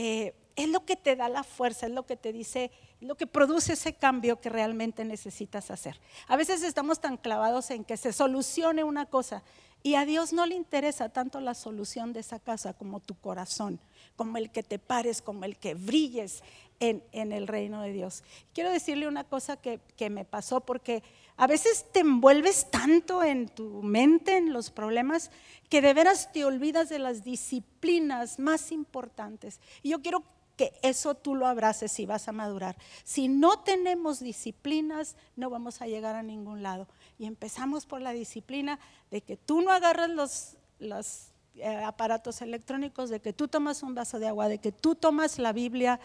[0.00, 3.26] eh, es lo que te da la fuerza, es lo que te dice, lo que
[3.26, 5.98] produce ese cambio que realmente necesitas hacer.
[6.28, 9.42] A veces estamos tan clavados en que se solucione una cosa
[9.82, 13.80] y a Dios no le interesa tanto la solución de esa casa como tu corazón,
[14.14, 16.44] como el que te pares, como el que brilles
[16.78, 18.22] en, el reino de Dios.
[18.54, 21.02] Quiero decirle una cosa que me pasó porque
[21.38, 25.30] a veces te envuelves tanto en tu mente, en los problemas,
[25.70, 29.60] que de veras te olvidas de las disciplinas más importantes.
[29.82, 30.24] Y yo quiero
[30.56, 32.76] que eso tú lo abraces y vas a madurar.
[33.04, 36.88] Si no tenemos disciplinas, no vamos a llegar a ningún lado.
[37.20, 38.80] Y empezamos por la disciplina
[39.12, 43.94] de que tú no agarras los, los eh, aparatos electrónicos, de que tú tomas un
[43.94, 46.00] vaso de agua, de que tú tomas la Biblia,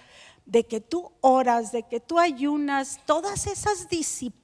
[0.46, 4.43] de que tú oras, de que tú ayunas, todas esas disciplinas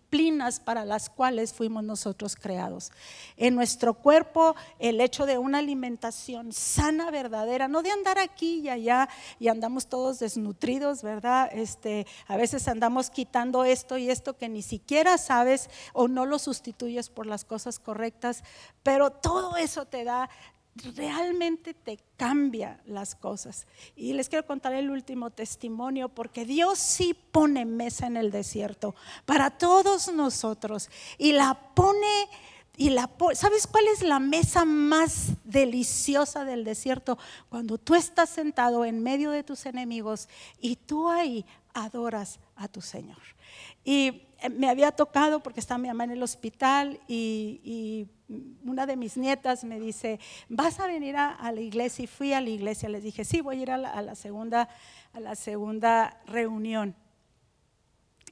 [0.60, 2.92] para las cuales fuimos nosotros creados.
[3.38, 8.70] En nuestro cuerpo, el hecho de una alimentación sana, verdadera, no de andar aquí y
[8.70, 9.08] allá
[9.40, 11.50] y andamos todos desnutridos, ¿verdad?
[11.54, 16.40] Este, a veces andamos quitando esto y esto que ni siquiera sabes o no lo
[16.40, 18.44] sustituyes por las cosas correctas,
[18.82, 20.30] pero todo eso te da
[20.96, 23.68] realmente te cambia las cosas.
[23.96, 28.96] Y les quiero contar el último testimonio porque Dios sí pone mesa en el desierto
[29.26, 32.30] para todos nosotros y la pone
[32.78, 37.18] y la ¿Sabes cuál es la mesa más deliciosa del desierto?
[37.50, 40.30] Cuando tú estás sentado en medio de tus enemigos
[40.62, 43.18] y tú ahí adoras a tu Señor.
[43.84, 48.08] Y me había tocado porque estaba mi mamá en el hospital y
[48.64, 52.04] una de mis nietas me dice, ¿vas a venir a, la iglesia?
[52.04, 54.70] Y fui a la iglesia, les dije, sí, voy a ir a la, segunda,
[55.14, 56.96] a la segunda reunión.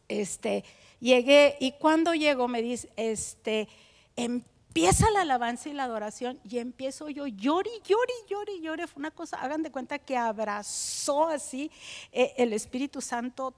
[0.07, 0.63] Este,
[0.99, 3.67] llegué y cuando llego me dice, este,
[4.15, 8.87] empieza la alabanza y la adoración y empiezo yo, llori, llori, llori, llori.
[8.87, 11.71] Fue una cosa, hagan de cuenta que abrazó así
[12.11, 13.53] eh, el Espíritu Santo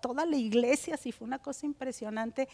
[0.00, 2.48] toda la iglesia, así fue una cosa impresionante.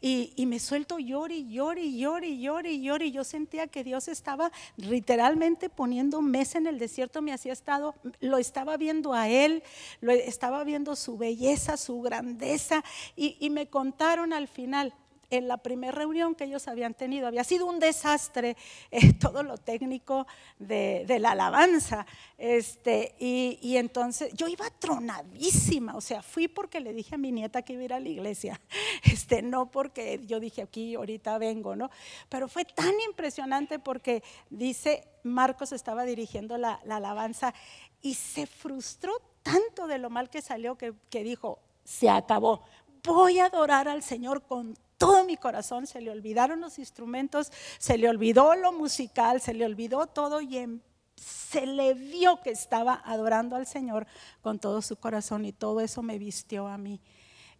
[0.00, 3.12] Y, me suelto llori, llori, llori, llori, llori.
[3.12, 8.38] Yo sentía que Dios estaba literalmente poniendo mesa en el desierto, me hacía estado, lo
[8.38, 9.62] estaba viendo a Él,
[10.00, 12.82] lo estaba viendo su belleza, su grandeza.
[13.16, 14.94] y me contaron al final,
[15.30, 17.26] en la primera reunión que ellos habían tenido.
[17.26, 18.56] Había sido un desastre
[18.90, 20.26] eh, todo lo técnico
[20.58, 22.06] de, la alabanza.
[22.36, 27.62] Este, y, entonces yo iba tronadísima, o sea, fui porque le dije a mi nieta
[27.62, 28.60] que iba a ir a la iglesia,
[29.04, 31.90] este, no porque yo dije aquí ahorita vengo, ¿no?
[32.28, 37.54] Pero fue tan impresionante porque dice, Marcos estaba dirigiendo la, la alabanza
[38.00, 39.12] y se frustró
[39.42, 42.62] tanto de lo mal que salió que, que dijo, se acabó,
[43.02, 47.96] voy a adorar al Señor con todo mi corazón, se le olvidaron los instrumentos, se
[47.96, 50.80] le olvidó lo musical, se le olvidó todo y
[51.16, 54.06] se le vio que estaba adorando al Señor
[54.42, 57.00] con todo su corazón y todo eso me vistió a mí.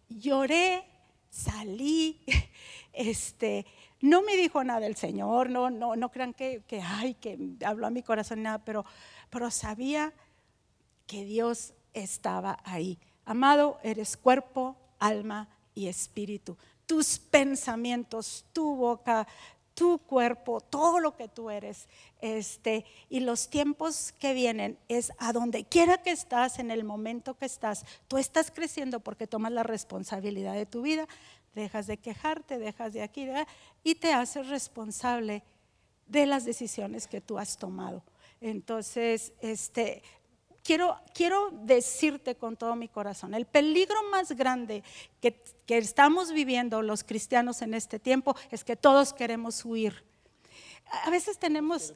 [0.09, 0.85] Lloré,
[1.29, 2.21] salí,
[2.93, 3.65] este,
[4.01, 7.87] no me dijo nada el Señor, no, no, no crean que, que, ay, que habló
[7.87, 8.85] a mi corazón nada, pero,
[9.29, 10.13] pero sabía
[11.07, 12.99] que Dios estaba ahí.
[13.23, 16.57] Amado, eres cuerpo, alma y espíritu
[16.89, 19.27] tus pensamientos, tu boca,
[19.75, 21.87] tu cuerpo, todo lo que tú eres.
[22.19, 27.37] Este, y los tiempos que vienen es a donde quiera que estás, en el momento
[27.37, 31.07] que estás, tú estás creciendo porque tomas la responsabilidad de tu vida,
[31.53, 33.29] dejas de quejarte, dejas de aquí
[33.83, 35.43] y te haces responsable
[36.07, 38.01] de las decisiones que tú has tomado.
[38.41, 40.01] Entonces, este,
[40.63, 44.83] quiero, decirte con todo mi corazón, el peligro más grande
[45.21, 50.03] que, estamos viviendo los cristianos en este tiempo es que todos queremos huir.
[51.03, 51.93] A veces tenemos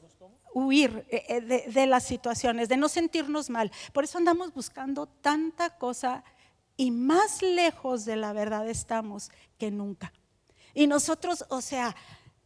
[0.52, 3.72] huir eh, eh, de, de, las situaciones, de no sentirnos mal.
[3.92, 6.22] Por eso andamos buscando tanta cosa
[6.76, 10.12] y más lejos de la verdad estamos que nunca.
[10.74, 11.94] Y nosotros, o sea,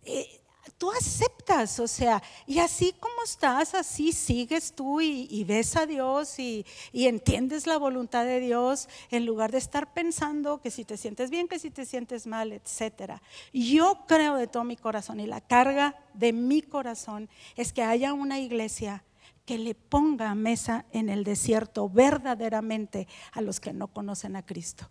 [0.05, 0.41] eh,
[0.77, 6.39] tú aceptas, o sea, y así como estás, así sigues tú y, ves a Dios
[6.39, 10.97] y, y, entiendes la voluntad de Dios en lugar de estar pensando que si te
[10.97, 13.23] sientes bien, que si te sientes mal, etcétera.
[13.53, 18.12] Yo creo de todo mi corazón y la carga de mi corazón es que haya
[18.12, 19.05] una iglesia
[19.49, 24.91] que le ponga mesa en el desierto verdaderamente a los que no conocen a Cristo.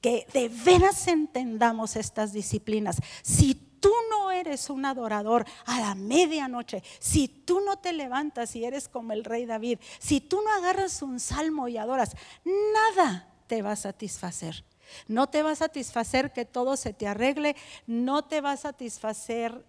[0.00, 2.98] Que de veras entendamos estas disciplinas.
[3.22, 3.56] Si
[3.86, 8.88] tú no eres un adorador a la medianoche, si tú no te levantas y eres
[8.88, 13.72] como el rey David, si tú no agarras un salmo y adoras, nada te va
[13.72, 14.64] a satisfacer.
[15.06, 17.54] No te va a satisfacer que todo se te arregle,
[17.86, 19.64] no te va a satisfacer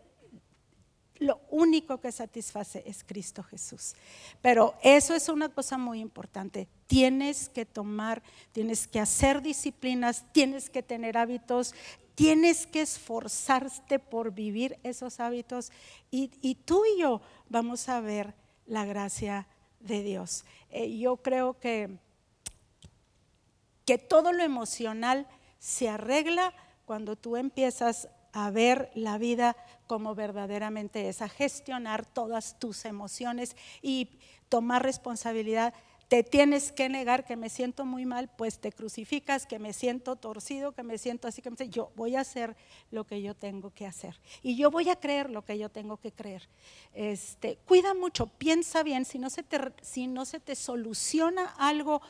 [1.20, 3.96] lo único que satisface es Cristo Jesús.
[4.42, 6.68] Pero eso es una cosa muy importante.
[6.88, 11.74] Tienes que tomar, tienes que hacer disciplinas, tienes que tener hábitos,
[12.16, 15.72] tienes que esforzarte por vivir esos hábitos
[16.10, 18.34] y, tú y yo vamos a ver
[18.66, 19.48] la gracia
[19.80, 20.44] de Dios.
[20.72, 22.00] Eh, yo creo que,
[23.86, 25.28] que todo lo emocional
[25.60, 26.54] se arregla
[26.86, 29.58] cuando tú empiezas a ver la vida
[29.88, 34.10] como verdaderamente es, a gestionar todas tus emociones y
[34.48, 35.74] tomar responsabilidad.
[36.08, 40.18] Te tienes que negar que me siento muy mal, pues te crucificas, que me siento
[40.18, 42.56] torcido, que me siento así, que me yo voy a hacer
[42.92, 45.98] lo que yo tengo que hacer y yo voy a creer lo que yo tengo
[45.98, 46.48] que creer.
[46.94, 52.04] Este, cuida mucho, piensa bien, si no se te, si no se te soluciona algo,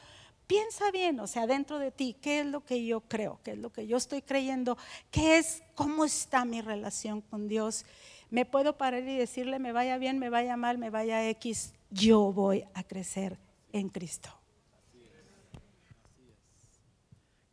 [0.48, 3.40] piensa bien, o sea, dentro de ti, ¿qué es lo que yo creo?
[3.44, 4.78] ¿Qué es lo que yo estoy creyendo?
[5.12, 7.86] ¿Qué es, cómo está mi relación con Dios?
[8.30, 12.32] Me puedo parar y decirle, me vaya bien, me vaya mal, me vaya X, yo
[12.32, 13.38] voy a crecer
[13.74, 14.30] en Cristo.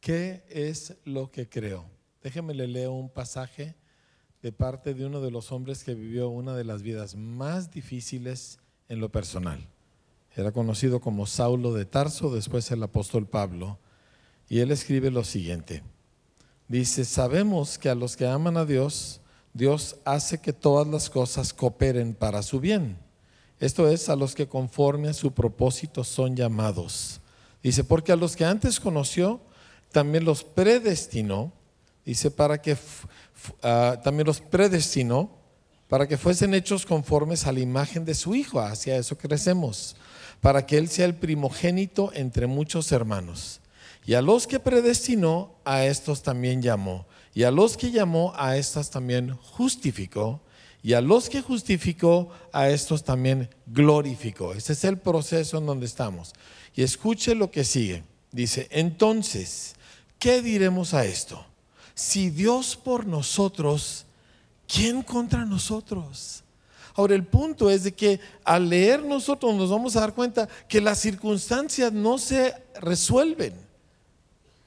[0.00, 1.86] ¿Qué es lo que creo?
[2.22, 3.74] Déjeme le leo un pasaje
[4.42, 8.58] de parte de uno de los hombres que vivió una de las vidas más difíciles
[8.88, 9.66] en lo personal.
[10.36, 13.78] Era conocido como Saulo de Tarso, después el apóstol Pablo.
[14.48, 15.82] Y él escribe lo siguiente.
[16.66, 19.20] Dice, sabemos que a los que aman a Dios,
[19.52, 22.98] Dios hace que todas las cosas cooperen para su bien.
[23.60, 27.20] Esto es, a los que conforme a su propósito son llamados.
[27.62, 29.40] Dice, porque a los que antes conoció,
[29.92, 31.52] también los predestinó.
[32.04, 35.44] Dice, para que uh, también los predestinó
[35.88, 38.58] para que fuesen hechos conformes a la imagen de su Hijo.
[38.58, 39.94] Hacia eso crecemos
[40.40, 43.60] para que Él sea el primogénito entre muchos hermanos.
[44.06, 47.06] Y a los que predestinó, a estos también llamó.
[47.34, 50.40] Y a los que llamó, a estas también justificó.
[50.82, 54.52] Y a los que justificó, a estos también glorificó.
[54.52, 56.34] Ese es el proceso en donde estamos.
[56.76, 58.04] Y escuche lo que sigue.
[58.30, 59.74] Dice, entonces,
[60.18, 61.44] ¿qué diremos a esto?
[61.94, 64.04] Si Dios por nosotros,
[64.68, 66.43] ¿quién contra nosotros?
[66.94, 70.80] Ahora, el punto es de que al leer nosotros nos vamos a dar cuenta que
[70.80, 73.54] las circunstancias no se resuelven.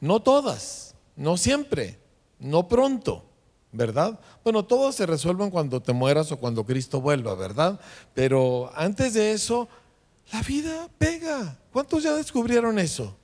[0.02, 1.98] No todas, no siempre,
[2.40, 3.24] no pronto,
[3.72, 4.20] ¿verdad?
[4.44, 7.80] Bueno, todas se resuelven cuando te mueras o cuando Cristo vuelva, ¿verdad?
[8.14, 9.70] Pero antes de eso,
[10.34, 11.58] la vida pega.
[11.72, 13.16] ¿Cuántos ya descubrieron eso?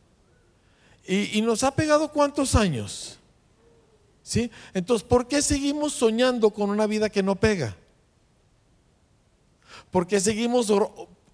[1.05, 3.19] Y, y nos ha pegado cuántos años?
[4.23, 4.49] ¿Sí?
[4.73, 7.75] Entonces, ¿por qué seguimos soñando con una vida que no pega?
[9.93, 10.73] Porque seguimos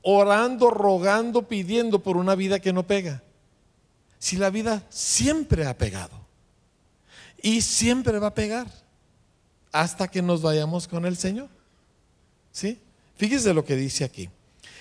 [0.01, 3.23] orando, rogando, pidiendo por una vida que no pega.
[4.19, 6.27] si la vida siempre ha pegado
[7.41, 8.67] y siempre va a pegar
[9.71, 11.47] hasta que nos vayamos con el Señor?
[12.51, 12.77] ¿Sí?
[13.15, 14.29] Fíjese lo que dice aquí.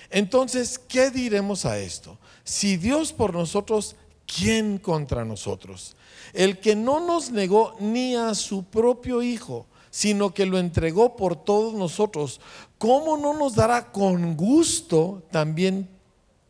[0.09, 2.17] Entonces, ¿qué diremos a esto?
[2.43, 5.95] Si Dios por nosotros, ¿quién contra nosotros?
[6.33, 11.35] El que no nos negó ni a su propio Hijo, sino que lo entregó por
[11.35, 12.39] todos nosotros,
[12.79, 15.87] ¿cómo no nos dará con gusto también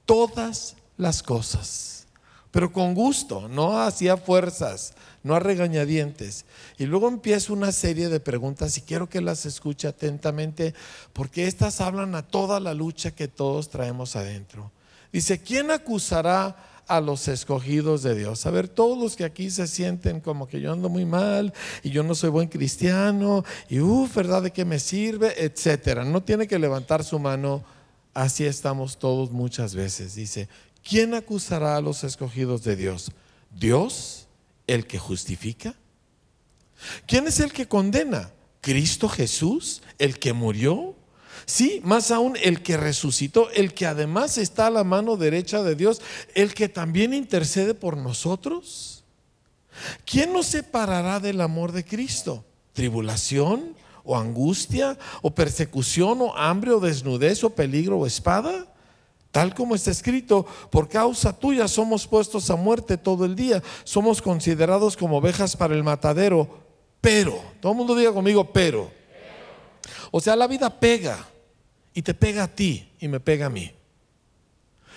[0.06, 2.08] todas las cosas?
[2.52, 6.46] Pero con gusto, no hacía fuerzas, no a regañadientes.
[6.78, 10.74] Y luego empieza una serie de preguntas y quiero que las escuche atentamente
[11.14, 14.72] porque estas hablan a toda la lucha que todos traemos adentro.
[15.12, 18.46] Dice, ¿quién acusará a los escogidos de Dios.
[18.46, 21.92] A ver, todos los que aquí se sienten como que yo ando muy mal y
[21.92, 25.34] yo no soy buen cristiano y uff, ¿verdad de qué me sirve?
[25.38, 26.04] Etcétera.
[26.04, 27.64] No tiene que levantar su mano.
[28.16, 30.16] Así estamos todos muchas veces.
[30.16, 30.50] Dice,
[30.84, 33.12] ¿quién acusará a los escogidos de Dios?
[33.56, 34.28] ¿Dios?
[34.66, 35.76] ¿El que justifica?
[37.06, 38.32] ¿Quién es el que condena?
[38.62, 39.84] ¿Cristo Jesús?
[40.00, 40.96] ¿El que murió?
[41.50, 45.74] Sí, más aún el que resucitó, el que además está a la mano derecha de
[45.74, 46.00] Dios,
[46.36, 49.04] el que también intercede por nosotros.
[50.06, 52.45] ¿Quién nos separará del amor de Cristo?
[52.74, 58.68] ¿Tribulación o angustia o persecución o hambre o desnudez o peligro o espada?
[59.32, 64.22] Tal como está escrito, por causa tuya somos puestos a muerte todo el día, somos
[64.22, 66.47] considerados como ovejas para el matadero,
[67.02, 68.91] pero, todo el mundo diga conmigo, pero.
[70.12, 71.29] O sea, la vida pega
[72.00, 73.74] y te pega a ti y me pega a mí.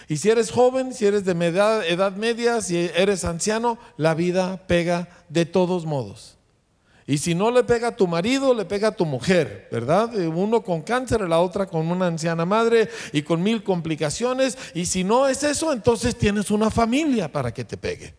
[0.06, 5.08] Y si eres joven, si eres de edad, media, si eres anciano, la vida pega
[5.28, 6.38] de todos modos.
[7.04, 10.14] Y si no le pega a tu marido, le pega a tu mujer, ¿verdad?
[10.14, 14.56] Uno con cáncer, la otra con una anciana madre y con mil complicaciones.
[14.72, 18.14] Y si no es eso, entonces tienes una familia para que te pegue.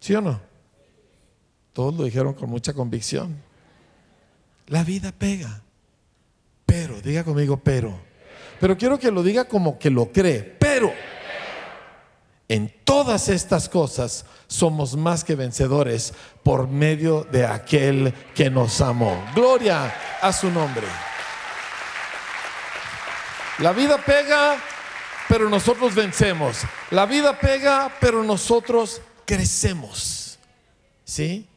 [0.00, 0.40] ¿Sí o no?
[1.74, 3.36] Todos lo dijeron con mucha convicción.
[4.68, 5.63] La vida pega.
[6.66, 7.98] Pero, diga conmigo, pero.
[8.60, 10.42] Pero quiero que lo diga como que lo cree.
[10.42, 10.92] Pero
[12.48, 16.12] en todas estas cosas somos más que vencedores
[16.42, 19.24] por medio de aquel que nos amó.
[19.34, 20.86] Gloria a su nombre.
[23.58, 24.56] La vida pega,
[25.28, 26.58] pero nosotros vencemos.
[26.90, 30.38] La vida pega, pero nosotros crecemos.
[31.04, 31.48] ¿Sí?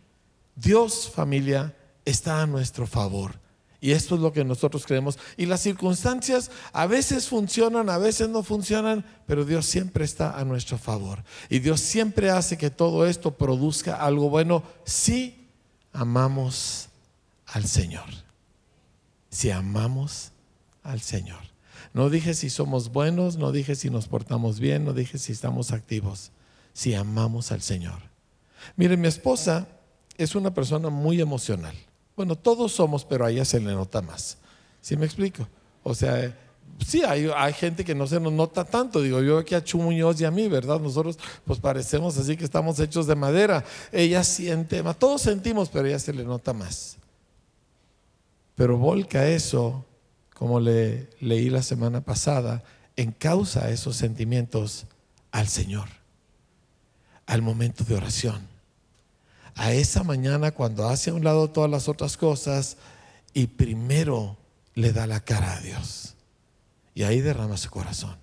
[0.55, 3.39] Dios, familia, está a nuestro favor.
[3.79, 5.19] Y esto es lo que nosotros creemos.
[5.37, 10.45] Y las circunstancias a veces funcionan, a veces no funcionan, pero Dios siempre está a
[10.45, 11.23] nuestro favor.
[11.49, 15.47] Y Dios siempre hace que todo esto produzca algo bueno si
[15.93, 16.89] amamos
[17.45, 18.09] al Señor.
[19.29, 20.31] Si amamos
[20.81, 21.41] al Señor.
[21.93, 25.71] No dije si somos buenos, no dije si nos portamos bien, no dije si estamos
[25.71, 26.31] activos.
[26.73, 28.01] Si amamos al Señor.
[28.75, 29.67] Mire, mi esposa
[30.17, 31.75] es una persona muy emocional.
[32.17, 34.39] Bueno, todos somos, pero a ella se le nota más.
[34.81, 35.47] ¿Sí me explico?
[35.83, 36.35] O sea,
[36.83, 39.03] sí, hay, gente que no se nos nota tanto.
[39.03, 40.79] Digo, yo aquí a Chu y a mí, ¿verdad?
[40.79, 43.63] Nosotros pues parecemos así que estamos hechos de madera.
[43.91, 46.97] Ella siente más, todos sentimos, pero ella se le nota más.
[48.55, 49.85] Pero volca eso,
[50.33, 52.63] como le leí la semana pasada,
[52.95, 54.87] en causa esos sentimientos
[55.31, 55.87] al Señor,
[57.27, 58.56] al momento de oración
[59.57, 62.77] a esa mañana cuando hace a un lado todas las otras cosas
[63.33, 64.37] y primero
[64.75, 66.15] le da la cara a Dios.
[66.93, 68.17] Y ahí derrama su corazón.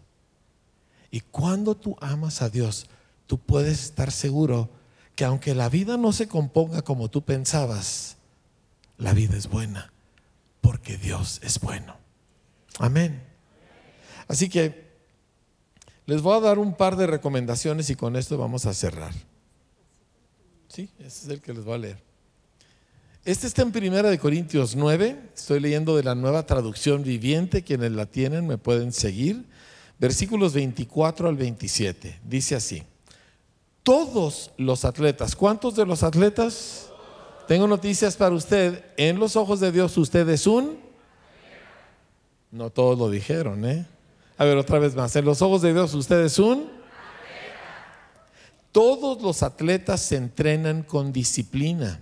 [1.10, 2.86] Y cuando tú amas a Dios,
[3.26, 4.70] tú puedes estar seguro
[5.14, 8.16] que aunque la vida no se componga como tú pensabas,
[8.96, 9.92] la vida es buena,
[10.60, 11.96] porque Dios es bueno.
[12.78, 13.22] Amén.
[14.28, 14.84] Así que
[16.06, 19.12] les voy a dar un par de recomendaciones y con esto vamos a cerrar.
[20.74, 21.98] Sí, ese es el que les voy a leer.
[23.24, 25.16] Este está en Primera de Corintios 9.
[25.32, 27.62] Estoy leyendo de la nueva traducción viviente.
[27.62, 29.44] Quienes la tienen me pueden seguir.
[30.00, 32.18] Versículos 24 al 27.
[32.24, 32.82] Dice así.
[33.84, 35.36] Todos los atletas.
[35.36, 36.90] ¿Cuántos de los atletas?
[37.46, 38.84] Tengo noticias para usted.
[38.96, 40.80] En los ojos de Dios usted es un...
[42.50, 43.86] No todos lo dijeron, ¿eh?
[44.36, 45.14] A ver, otra vez más.
[45.14, 46.68] En los ojos de Dios usted es un...
[48.74, 52.00] Todos los atletas se entrenan con disciplina.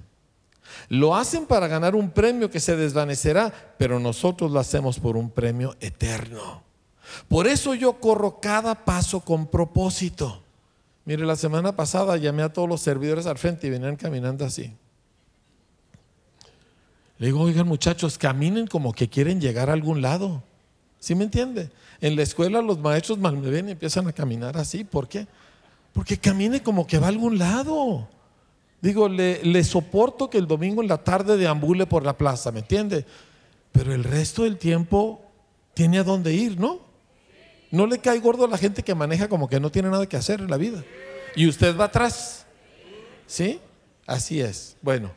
[0.88, 5.28] Lo hacen para ganar un premio que se desvanecerá, pero nosotros lo hacemos por un
[5.28, 6.62] premio eterno.
[7.28, 10.42] Por eso yo corro cada paso con propósito.
[11.04, 14.74] Mire, la semana pasada llamé a todos los servidores al frente y venían caminando así.
[17.18, 20.42] Le digo, oigan muchachos, caminen como que quieren llegar a algún lado.
[21.00, 21.70] ¿Sí me entiende?
[22.00, 24.84] En la escuela los maestros me ven y empiezan a caminar así.
[24.84, 25.26] ¿Por qué?
[25.92, 28.08] Porque camine como que va a algún lado.
[28.80, 33.06] Digo, le, soporto que el domingo en la tarde deambule por la plaza, ¿me entiende?
[33.70, 35.22] Pero el resto del tiempo
[35.74, 36.80] tiene a dónde ir, ¿no?
[37.70, 40.16] No le cae gordo a la gente que maneja como que no tiene nada que
[40.16, 40.84] hacer en la vida.
[41.36, 42.44] Y usted va atrás.
[43.26, 43.60] ¿Sí?
[44.06, 44.76] Así es.
[44.82, 45.12] Bueno.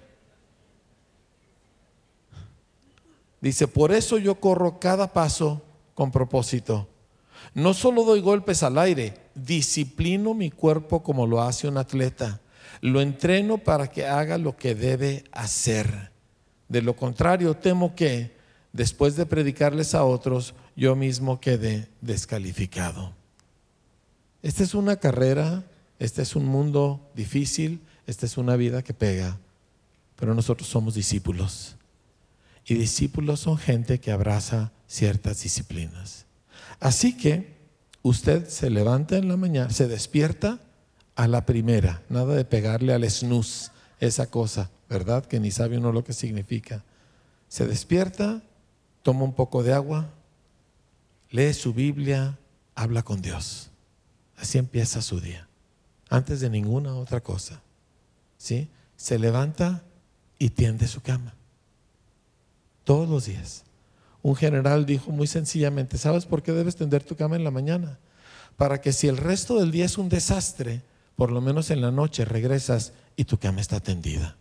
[3.41, 5.61] Dice, por eso yo corro cada paso
[5.93, 6.88] con propósito.
[7.55, 12.41] No solo doy golpes al aire, disciplino mi cuerpo como lo hace un atleta.
[12.81, 16.11] Lo entreno para que haga lo que debe hacer.
[16.67, 18.35] De lo contrario, temo que
[18.73, 23.13] después de predicarles a otros, yo mismo quede descalificado.
[24.43, 25.63] Esta es una carrera,
[25.97, 29.39] este es un mundo difícil, esta es una vida que pega,
[30.17, 31.77] pero nosotros somos discípulos.
[32.65, 36.24] Y discípulos son gente que abraza ciertas disciplinas.
[36.80, 37.55] Así que
[38.01, 40.59] usted se levanta en la mañana, se despierta
[41.15, 45.26] a la primera, nada de pegarle al snooze, esa cosa, ¿verdad?
[45.26, 46.84] Que ni sabe uno lo que significa.
[47.47, 48.41] Se despierta,
[49.01, 50.09] toma un poco de agua,
[51.32, 52.38] lee su Biblia,
[52.76, 53.69] habla con Dios.
[54.38, 55.47] Así empieza su día,
[56.09, 57.61] antes de ninguna otra cosa.
[58.38, 58.67] ¿Sí?
[58.97, 59.84] Se levanta
[60.38, 61.34] y tiende su cama.
[62.84, 63.63] Todos los días.
[64.26, 67.99] Un general dijo muy sencillamente, ¿sabes por qué debes tender tu cama en la mañana?
[68.57, 70.82] Para que si el resto del día es un desastre,
[71.15, 74.36] por lo menos en la noche regresas y tu cama está tendida.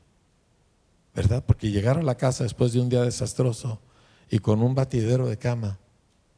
[1.14, 1.44] ¿Verdad?
[1.46, 3.78] Porque llegar a la casa después de un día desastroso
[4.30, 5.78] y con un batidero de cama,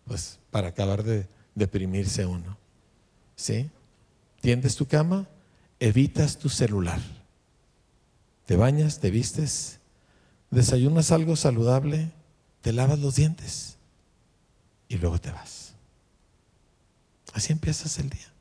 [0.09, 2.59] pues para acabar de deprimirse uno.
[3.37, 3.71] ¿Sí?
[4.41, 5.29] Tiendes tu cama,
[5.79, 6.99] evitas tu celular.
[8.45, 9.79] Te bañas, te vistes,
[10.51, 12.11] desayunas algo saludable,
[12.67, 13.77] te lavas los dientes
[14.89, 15.75] y luego te vas.
[17.33, 18.33] Así empiezas el día.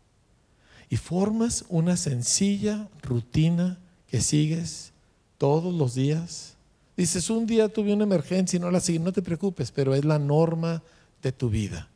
[0.90, 4.94] Y formas una sencilla rutina que sigues
[5.38, 6.56] todos los días.
[6.98, 10.04] Dices, un día tuve una emergencia y no la sigue, no te preocupes, pero es
[10.04, 10.82] la norma
[11.22, 11.88] de tu vida.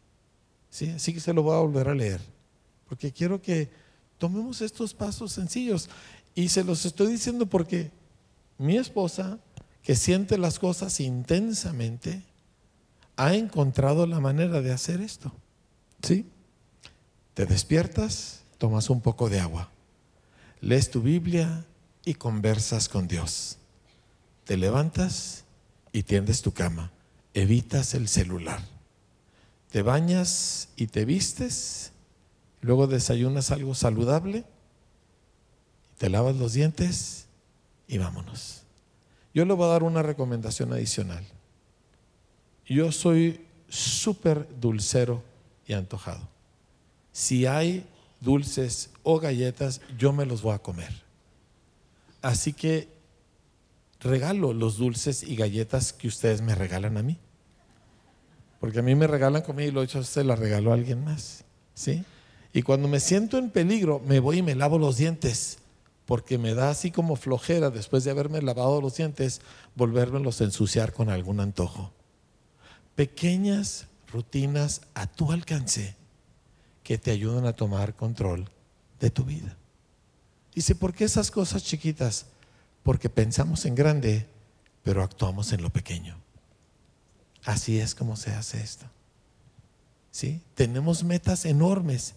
[0.69, 0.87] ¿Sí?
[0.91, 2.21] Así que se lo voy a volver a leer,
[2.87, 3.71] porque quiero que
[4.19, 5.89] tomemos estos pasos sencillos.
[6.35, 7.89] Y se los estoy diciendo porque
[8.59, 9.39] mi esposa,
[9.83, 12.23] que siente las cosas intensamente,
[13.17, 15.33] ha encontrado la manera de hacer esto.
[16.01, 16.25] ¿Sí?
[17.33, 19.71] Te despiertas, tomas un poco de agua,
[20.61, 21.65] lees tu Biblia
[22.05, 23.57] y conversas con Dios.
[24.45, 25.43] Te levantas
[25.91, 26.91] y tiendes tu cama,
[27.33, 28.61] evitas el celular.
[29.71, 31.91] Te bañas y te vistes,
[32.61, 34.45] luego desayunas algo saludable,
[35.97, 37.27] te lavas los dientes
[37.87, 38.63] y vámonos.
[39.33, 41.23] Yo le voy a dar una recomendación adicional.
[42.65, 45.23] Yo soy súper dulcero
[45.67, 46.27] y antojado.
[47.11, 47.85] Si hay
[48.21, 50.91] dulces o galletas, yo me los voy a comer.
[52.21, 52.89] Así que
[53.99, 57.17] regalo los dulces y galletas que ustedes me regalan a mí.
[58.59, 61.45] Porque a mí me regalan comida y lo hecho se la regalo a alguien más.
[61.73, 62.03] ¿Sí?
[62.51, 65.58] Y cuando me siento en peligro, me voy y me lavo los dientes
[66.09, 69.41] porque me da así como flojera después de haberme lavado los dientes,
[69.75, 71.93] volvérmelos a ensuciar con algún antojo.
[72.95, 75.95] Pequeñas rutinas a tu alcance
[76.81, 78.49] que te ayudan a tomar control
[78.99, 79.55] de tu vida.
[80.55, 82.25] Dice, ¿por qué esas cosas chiquitas?
[82.81, 84.25] Porque pensamos en grande,
[84.81, 86.17] pero actuamos en lo pequeño.
[87.45, 88.87] Así es como se hace esto.
[90.09, 90.41] ¿Sí?
[90.55, 92.15] Tenemos metas enormes,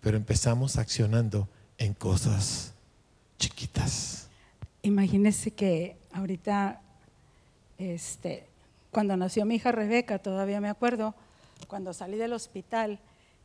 [0.00, 2.72] pero empezamos accionando en cosas
[3.42, 4.28] chiquitas.
[4.82, 6.80] Imagínese que ahorita,
[7.76, 8.46] este,
[8.92, 11.16] cuando nació mi hija Rebeca, todavía me acuerdo,
[11.66, 13.00] cuando salí del hospital,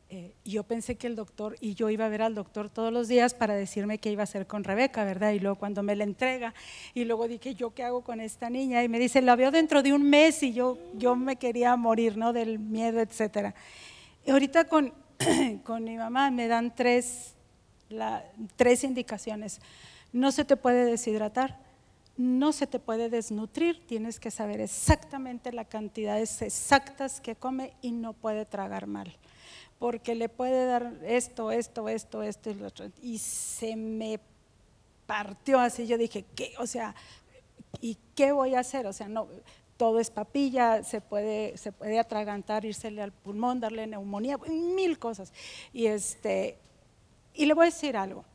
[0.10, 3.08] eh, yo pensé que el doctor, y yo iba a ver al doctor todos los
[3.08, 5.32] días para decirme qué iba a hacer con Rebeca, ¿verdad?
[5.32, 6.54] Y luego cuando me la entrega,
[6.93, 8.84] y luego dije, ¿yo qué hago con esta niña?
[8.84, 12.18] Y me dice, la veo dentro de un mes, y yo, yo me quería morir,
[12.18, 12.34] ¿no?
[12.34, 13.56] Del miedo, etcétera.
[14.28, 14.93] Y ahorita con,
[15.64, 17.34] con mi mamá me dan tres
[18.56, 19.60] tres indicaciones.
[20.14, 21.60] No se te puede deshidratar,
[22.18, 27.92] no se te puede desnutrir, tienes que saber exactamente la cantidades exactas que come y
[27.92, 29.16] no puede tragar mal,
[29.78, 32.88] porque le puede dar esto, esto, esto, esto y lo otro.
[33.02, 34.20] Y se me
[35.06, 36.54] partió así, yo dije, ¿qué?
[36.60, 36.96] O sea,
[37.82, 38.88] ¿y qué voy a hacer?
[38.88, 39.28] O sea, no,
[39.78, 45.32] todo es papilla, se puede, se puede atragantar, irsele al pulmón, darle neumonía, mil cosas.
[45.72, 46.58] Y este,
[47.38, 48.26] y le voy a decir algo,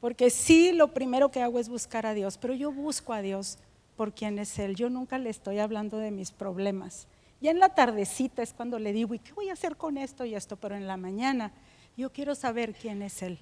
[0.00, 3.58] porque sí lo primero que hago es buscar a Dios, pero yo busco a Dios
[3.96, 4.76] por quién es Él.
[4.76, 7.06] Yo nunca le estoy hablando de mis problemas.
[7.40, 10.24] Ya en la tardecita es cuando le digo, ¿y qué voy a hacer con esto
[10.24, 10.56] y esto?
[10.56, 11.52] Pero en la mañana
[11.96, 13.38] yo quiero saber quién es Él.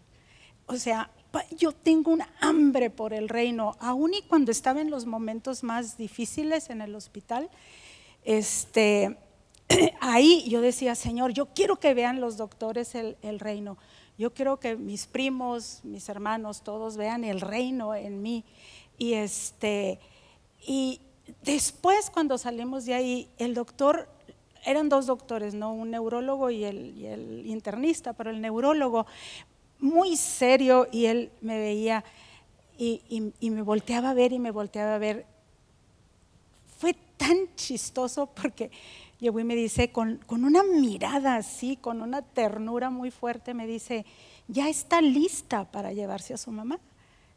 [0.66, 1.10] o sea,
[1.56, 5.96] yo tengo un hambre por el reino, aún y cuando estaba en los momentos más
[5.96, 7.48] difíciles en el hospital,
[8.24, 9.16] este,
[10.00, 13.78] ahí yo decía, Señor, yo quiero que vean los doctores el, reino,
[14.18, 18.44] yo quiero que mis primos, mis hermanos, todos vean el reino en mí.
[18.98, 19.98] Y, este,
[20.66, 21.00] y
[21.42, 24.08] después cuando salimos de ahí, el doctor,
[24.64, 25.72] eran dos doctores, ¿no?
[25.72, 29.06] un neurólogo y el, y el internista, pero el neurólogo
[29.80, 32.04] muy serio y él me veía
[32.78, 35.26] y, me volteaba a ver y me volteaba a ver.
[36.78, 38.70] Fue tan chistoso porque
[39.22, 43.66] llegó y me dice, con, con una mirada así, con una ternura muy fuerte, me
[43.66, 44.04] dice,
[44.48, 46.78] ya está lista para llevarse a su mamá,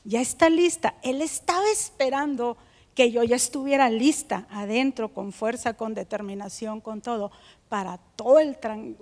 [0.04, 0.96] ya está lista.
[1.02, 2.58] Él estaba esperando
[2.94, 7.32] que yo ya estuviera lista adentro, con fuerza, con determinación, con todo,
[7.70, 8.56] para todo, el,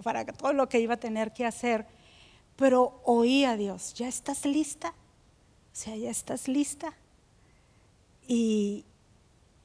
[0.03, 1.85] para todo lo que iba a tener que hacer
[2.55, 4.89] pero oí a Dios, ¿ya estás lista?
[4.89, 6.93] O sea, ya estás lista.
[8.27, 8.85] Y,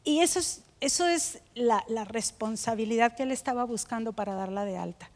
[0.04, 5.10] eso es, eso es la, responsabilidad que él estaba buscando para darla de alta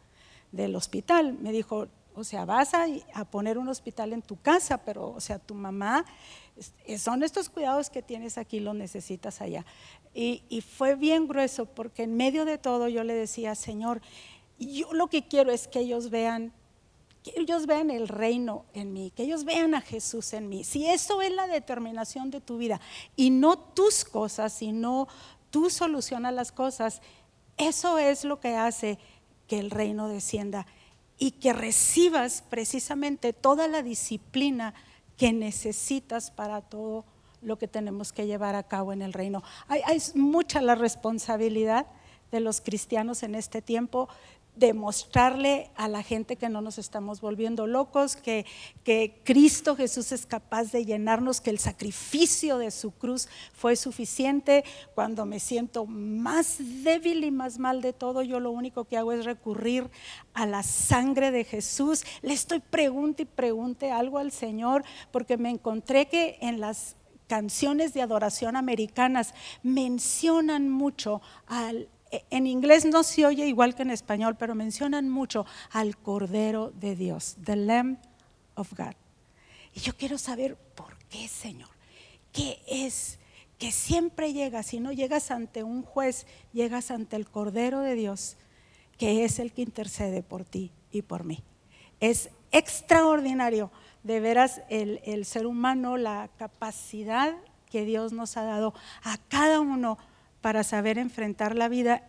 [0.50, 1.38] del hospital.
[1.40, 5.38] Me dijo, o sea, vas a, poner un hospital en tu casa, pero, o sea,
[5.38, 6.04] tu mamá,
[6.98, 9.64] son estos cuidados que tienes aquí, los necesitas allá.
[10.14, 14.02] Y, y, fue bien grueso, porque en medio de todo yo le decía, Señor,
[14.58, 16.52] yo lo que quiero es que ellos vean
[17.22, 20.64] que ellos vean el reino en mí, que ellos vean a Jesús en mí.
[20.64, 22.80] Si eso es la determinación de tu vida
[23.14, 25.06] y no tus cosas, sino
[25.53, 27.03] tú solucionas las cosas,
[27.59, 28.98] eso es lo que hace
[29.46, 30.66] que el reino descienda
[31.18, 34.74] y que recibas precisamente toda la disciplina
[35.16, 37.05] que necesitas para todo
[37.42, 39.42] lo que tenemos que llevar a cabo en el reino.
[39.68, 41.86] Hay, hay mucha la responsabilidad
[42.30, 44.09] de los cristianos en este tiempo
[44.55, 48.44] demostrarle a la gente que no nos estamos volviendo locos, que,
[48.84, 54.64] que, Cristo Jesús es capaz de llenarnos, que el sacrificio de su cruz fue suficiente.
[54.94, 59.12] Cuando me siento más débil y más mal de todo, yo lo único que hago
[59.12, 59.90] es recurrir
[60.34, 62.05] a la sangre de Jesús.
[62.20, 66.96] Le estoy pregunte y pregunte algo al Señor, porque me encontré que en las
[67.26, 69.32] canciones de adoración americanas
[69.62, 71.88] mencionan mucho al
[72.30, 76.94] en inglés no se oye igual que en español, pero mencionan mucho al Cordero de
[76.94, 77.98] Dios, the Lamb
[78.54, 78.94] of God.
[79.74, 81.70] Y yo quiero saber por qué, Señor.
[82.32, 83.18] ¿Qué es?
[83.58, 88.36] Que siempre llegas, si no llegas ante un juez, llegas ante el Cordero de Dios,
[88.98, 91.42] que es el que intercede por ti y por mí.
[92.00, 93.70] Es extraordinario,
[94.02, 97.36] de veras, el, el ser humano, la capacidad
[97.70, 99.96] que Dios nos ha dado a cada uno
[100.43, 102.03] para saber enfrentar la vida,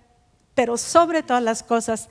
[0.56, 2.10] pero sobre todas las cosas,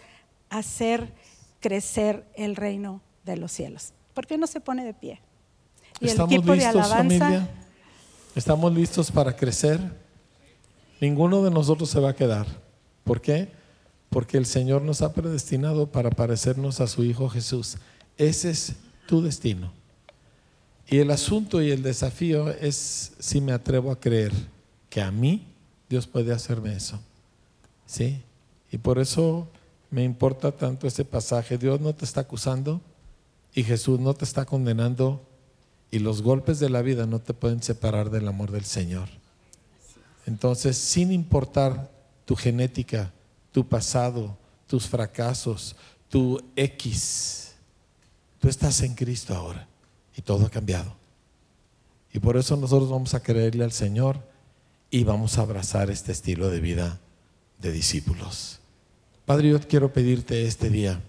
[0.49, 1.13] hacer
[1.61, 3.93] crecer el reino de los cielos.
[4.15, 5.21] ¿Por qué no se pone de pie?
[6.01, 7.19] Y ¿Estamos el equipo listos, de alabanza.
[7.19, 7.51] Familia?
[8.35, 9.81] ¿Estamos listos para crecer?
[11.01, 12.47] Ninguno de nosotros se va a quedar.
[13.05, 13.49] ¿Por qué?
[14.09, 17.79] Porque el Señor nos ha predestinado para parecernos a su Hijo Jesús.
[18.17, 18.75] Ese es
[19.07, 19.73] tu destino.
[20.87, 24.33] Y el asunto y el desafío es si me atrevo a creer
[24.91, 25.52] que a mí
[25.93, 26.99] Dios puede hacerme eso.
[27.85, 28.23] ¿Sí?
[28.71, 29.47] Y por eso
[29.91, 31.59] me importa tanto ese pasaje.
[31.59, 32.81] Dios no te está acusando
[33.53, 35.21] y Jesús no te está condenando
[35.91, 39.11] y los golpes de la vida no te pueden separar del amor del Señor.
[40.25, 41.91] Entonces, sin importar
[42.25, 43.13] tu genética,
[43.53, 45.77] tu pasado, tus fracasos,
[46.09, 47.53] tu X,
[48.41, 49.69] tú estás en Cristo ahora
[50.17, 50.95] y todo ha cambiado.
[52.15, 54.32] Y por eso nosotros vamos a creerle al Señor
[54.93, 57.01] y vamos a abrazar este estilo de vida
[57.59, 58.61] de discípulos.
[59.25, 61.01] Padre, yo quiero pedirte este día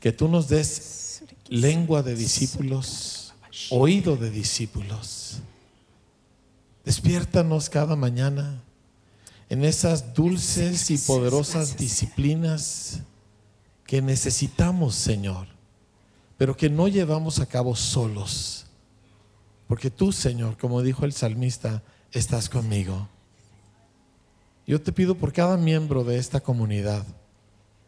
[0.00, 3.34] que tú nos des lengua de discípulos,
[3.68, 5.40] oído de discípulos.
[6.82, 8.62] Despiértanos cada mañana
[9.50, 13.00] en esas dulces y poderosas disciplinas
[13.84, 15.46] que necesitamos, Señor,
[16.38, 18.64] pero que no llevamos a cabo solos.
[19.66, 21.82] Porque tú, Señor, como dijo el salmista,
[22.12, 23.08] estás conmigo.
[24.66, 27.06] Yo te pido por cada miembro de esta comunidad,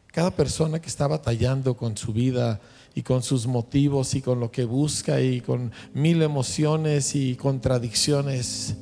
[0.06, 2.60] cada persona que está batallando con su vida
[2.94, 8.76] y con sus motivos y con lo que busca y con mil emociones y contradicciones.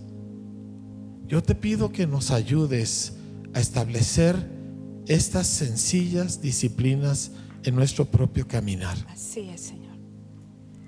[1.26, 3.14] Yo te pido que nos ayudes
[3.52, 4.36] a establecer
[5.06, 7.32] estas sencillas disciplinas
[7.64, 8.96] en nuestro propio caminar.
[9.08, 9.96] Así es, Señor.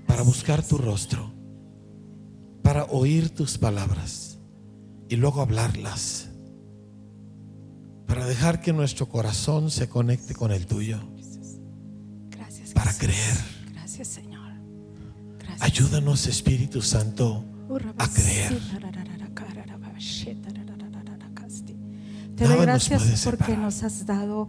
[0.07, 1.33] Para buscar tu rostro,
[2.63, 4.30] para oír tus palabras
[5.11, 6.29] y luego hablarlas
[8.07, 11.01] para dejar que nuestro corazón se conecte con el tuyo.
[12.31, 12.73] Gracias.
[12.73, 13.37] Para creer.
[13.73, 14.53] Gracias, Señor.
[15.59, 17.45] Ayúdanos, Espíritu Santo,
[17.99, 18.57] a creer.
[22.37, 24.49] Te doy gracias porque nos has dado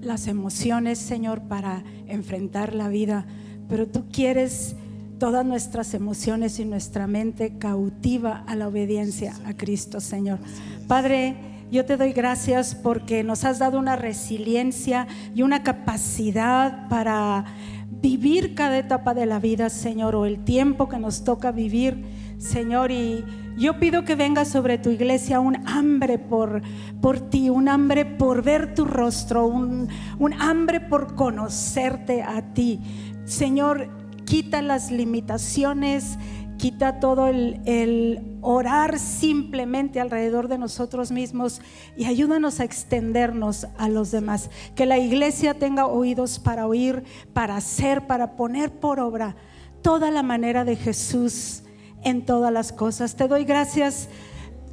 [0.00, 3.26] las emociones, Señor, para enfrentar la vida.
[3.68, 4.76] Pero tú quieres
[5.18, 10.38] todas nuestras emociones y nuestra mente cautiva a la obediencia a Cristo, Señor.
[10.86, 11.36] Padre,
[11.70, 17.44] yo te doy gracias porque nos has dado una resiliencia y una capacidad para
[17.90, 22.04] vivir cada etapa de la vida, Señor, o el tiempo que nos toca vivir,
[22.38, 22.92] Señor.
[22.92, 23.24] Y
[23.56, 26.62] yo pido que venga sobre tu iglesia un hambre por,
[27.00, 29.88] por ti, un hambre por ver tu rostro, un,
[30.18, 32.80] un hambre por conocerte a ti.
[33.24, 33.88] Señor,
[34.26, 36.18] quita las limitaciones,
[36.58, 41.60] quita todo el, orar simplemente alrededor de nosotros mismos
[41.96, 44.50] y ayúdanos a extendernos a los demás.
[44.74, 49.36] Que la iglesia tenga oídos para oír, para hacer, para poner por obra
[49.82, 51.62] toda la manera de Jesús
[52.02, 53.16] en todas las cosas.
[53.16, 54.08] Te doy gracias,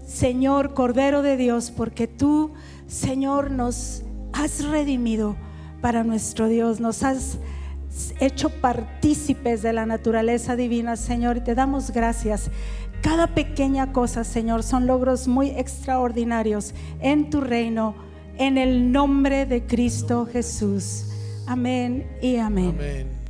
[0.06, 2.52] Señor Cordero de Dios, porque tú,
[2.88, 5.36] Señor, nos has redimido
[5.82, 7.38] para nuestro Dios, nos has
[8.20, 12.50] hecho partícipes de la naturaleza divina, Señor, y te damos gracias.
[13.02, 17.96] Cada pequeña cosa, Señor, son logros muy extraordinarios en tu reino,
[18.38, 21.08] en el nombre de Cristo Jesús.
[21.46, 22.76] Amén y amén.
[22.78, 23.23] Amén.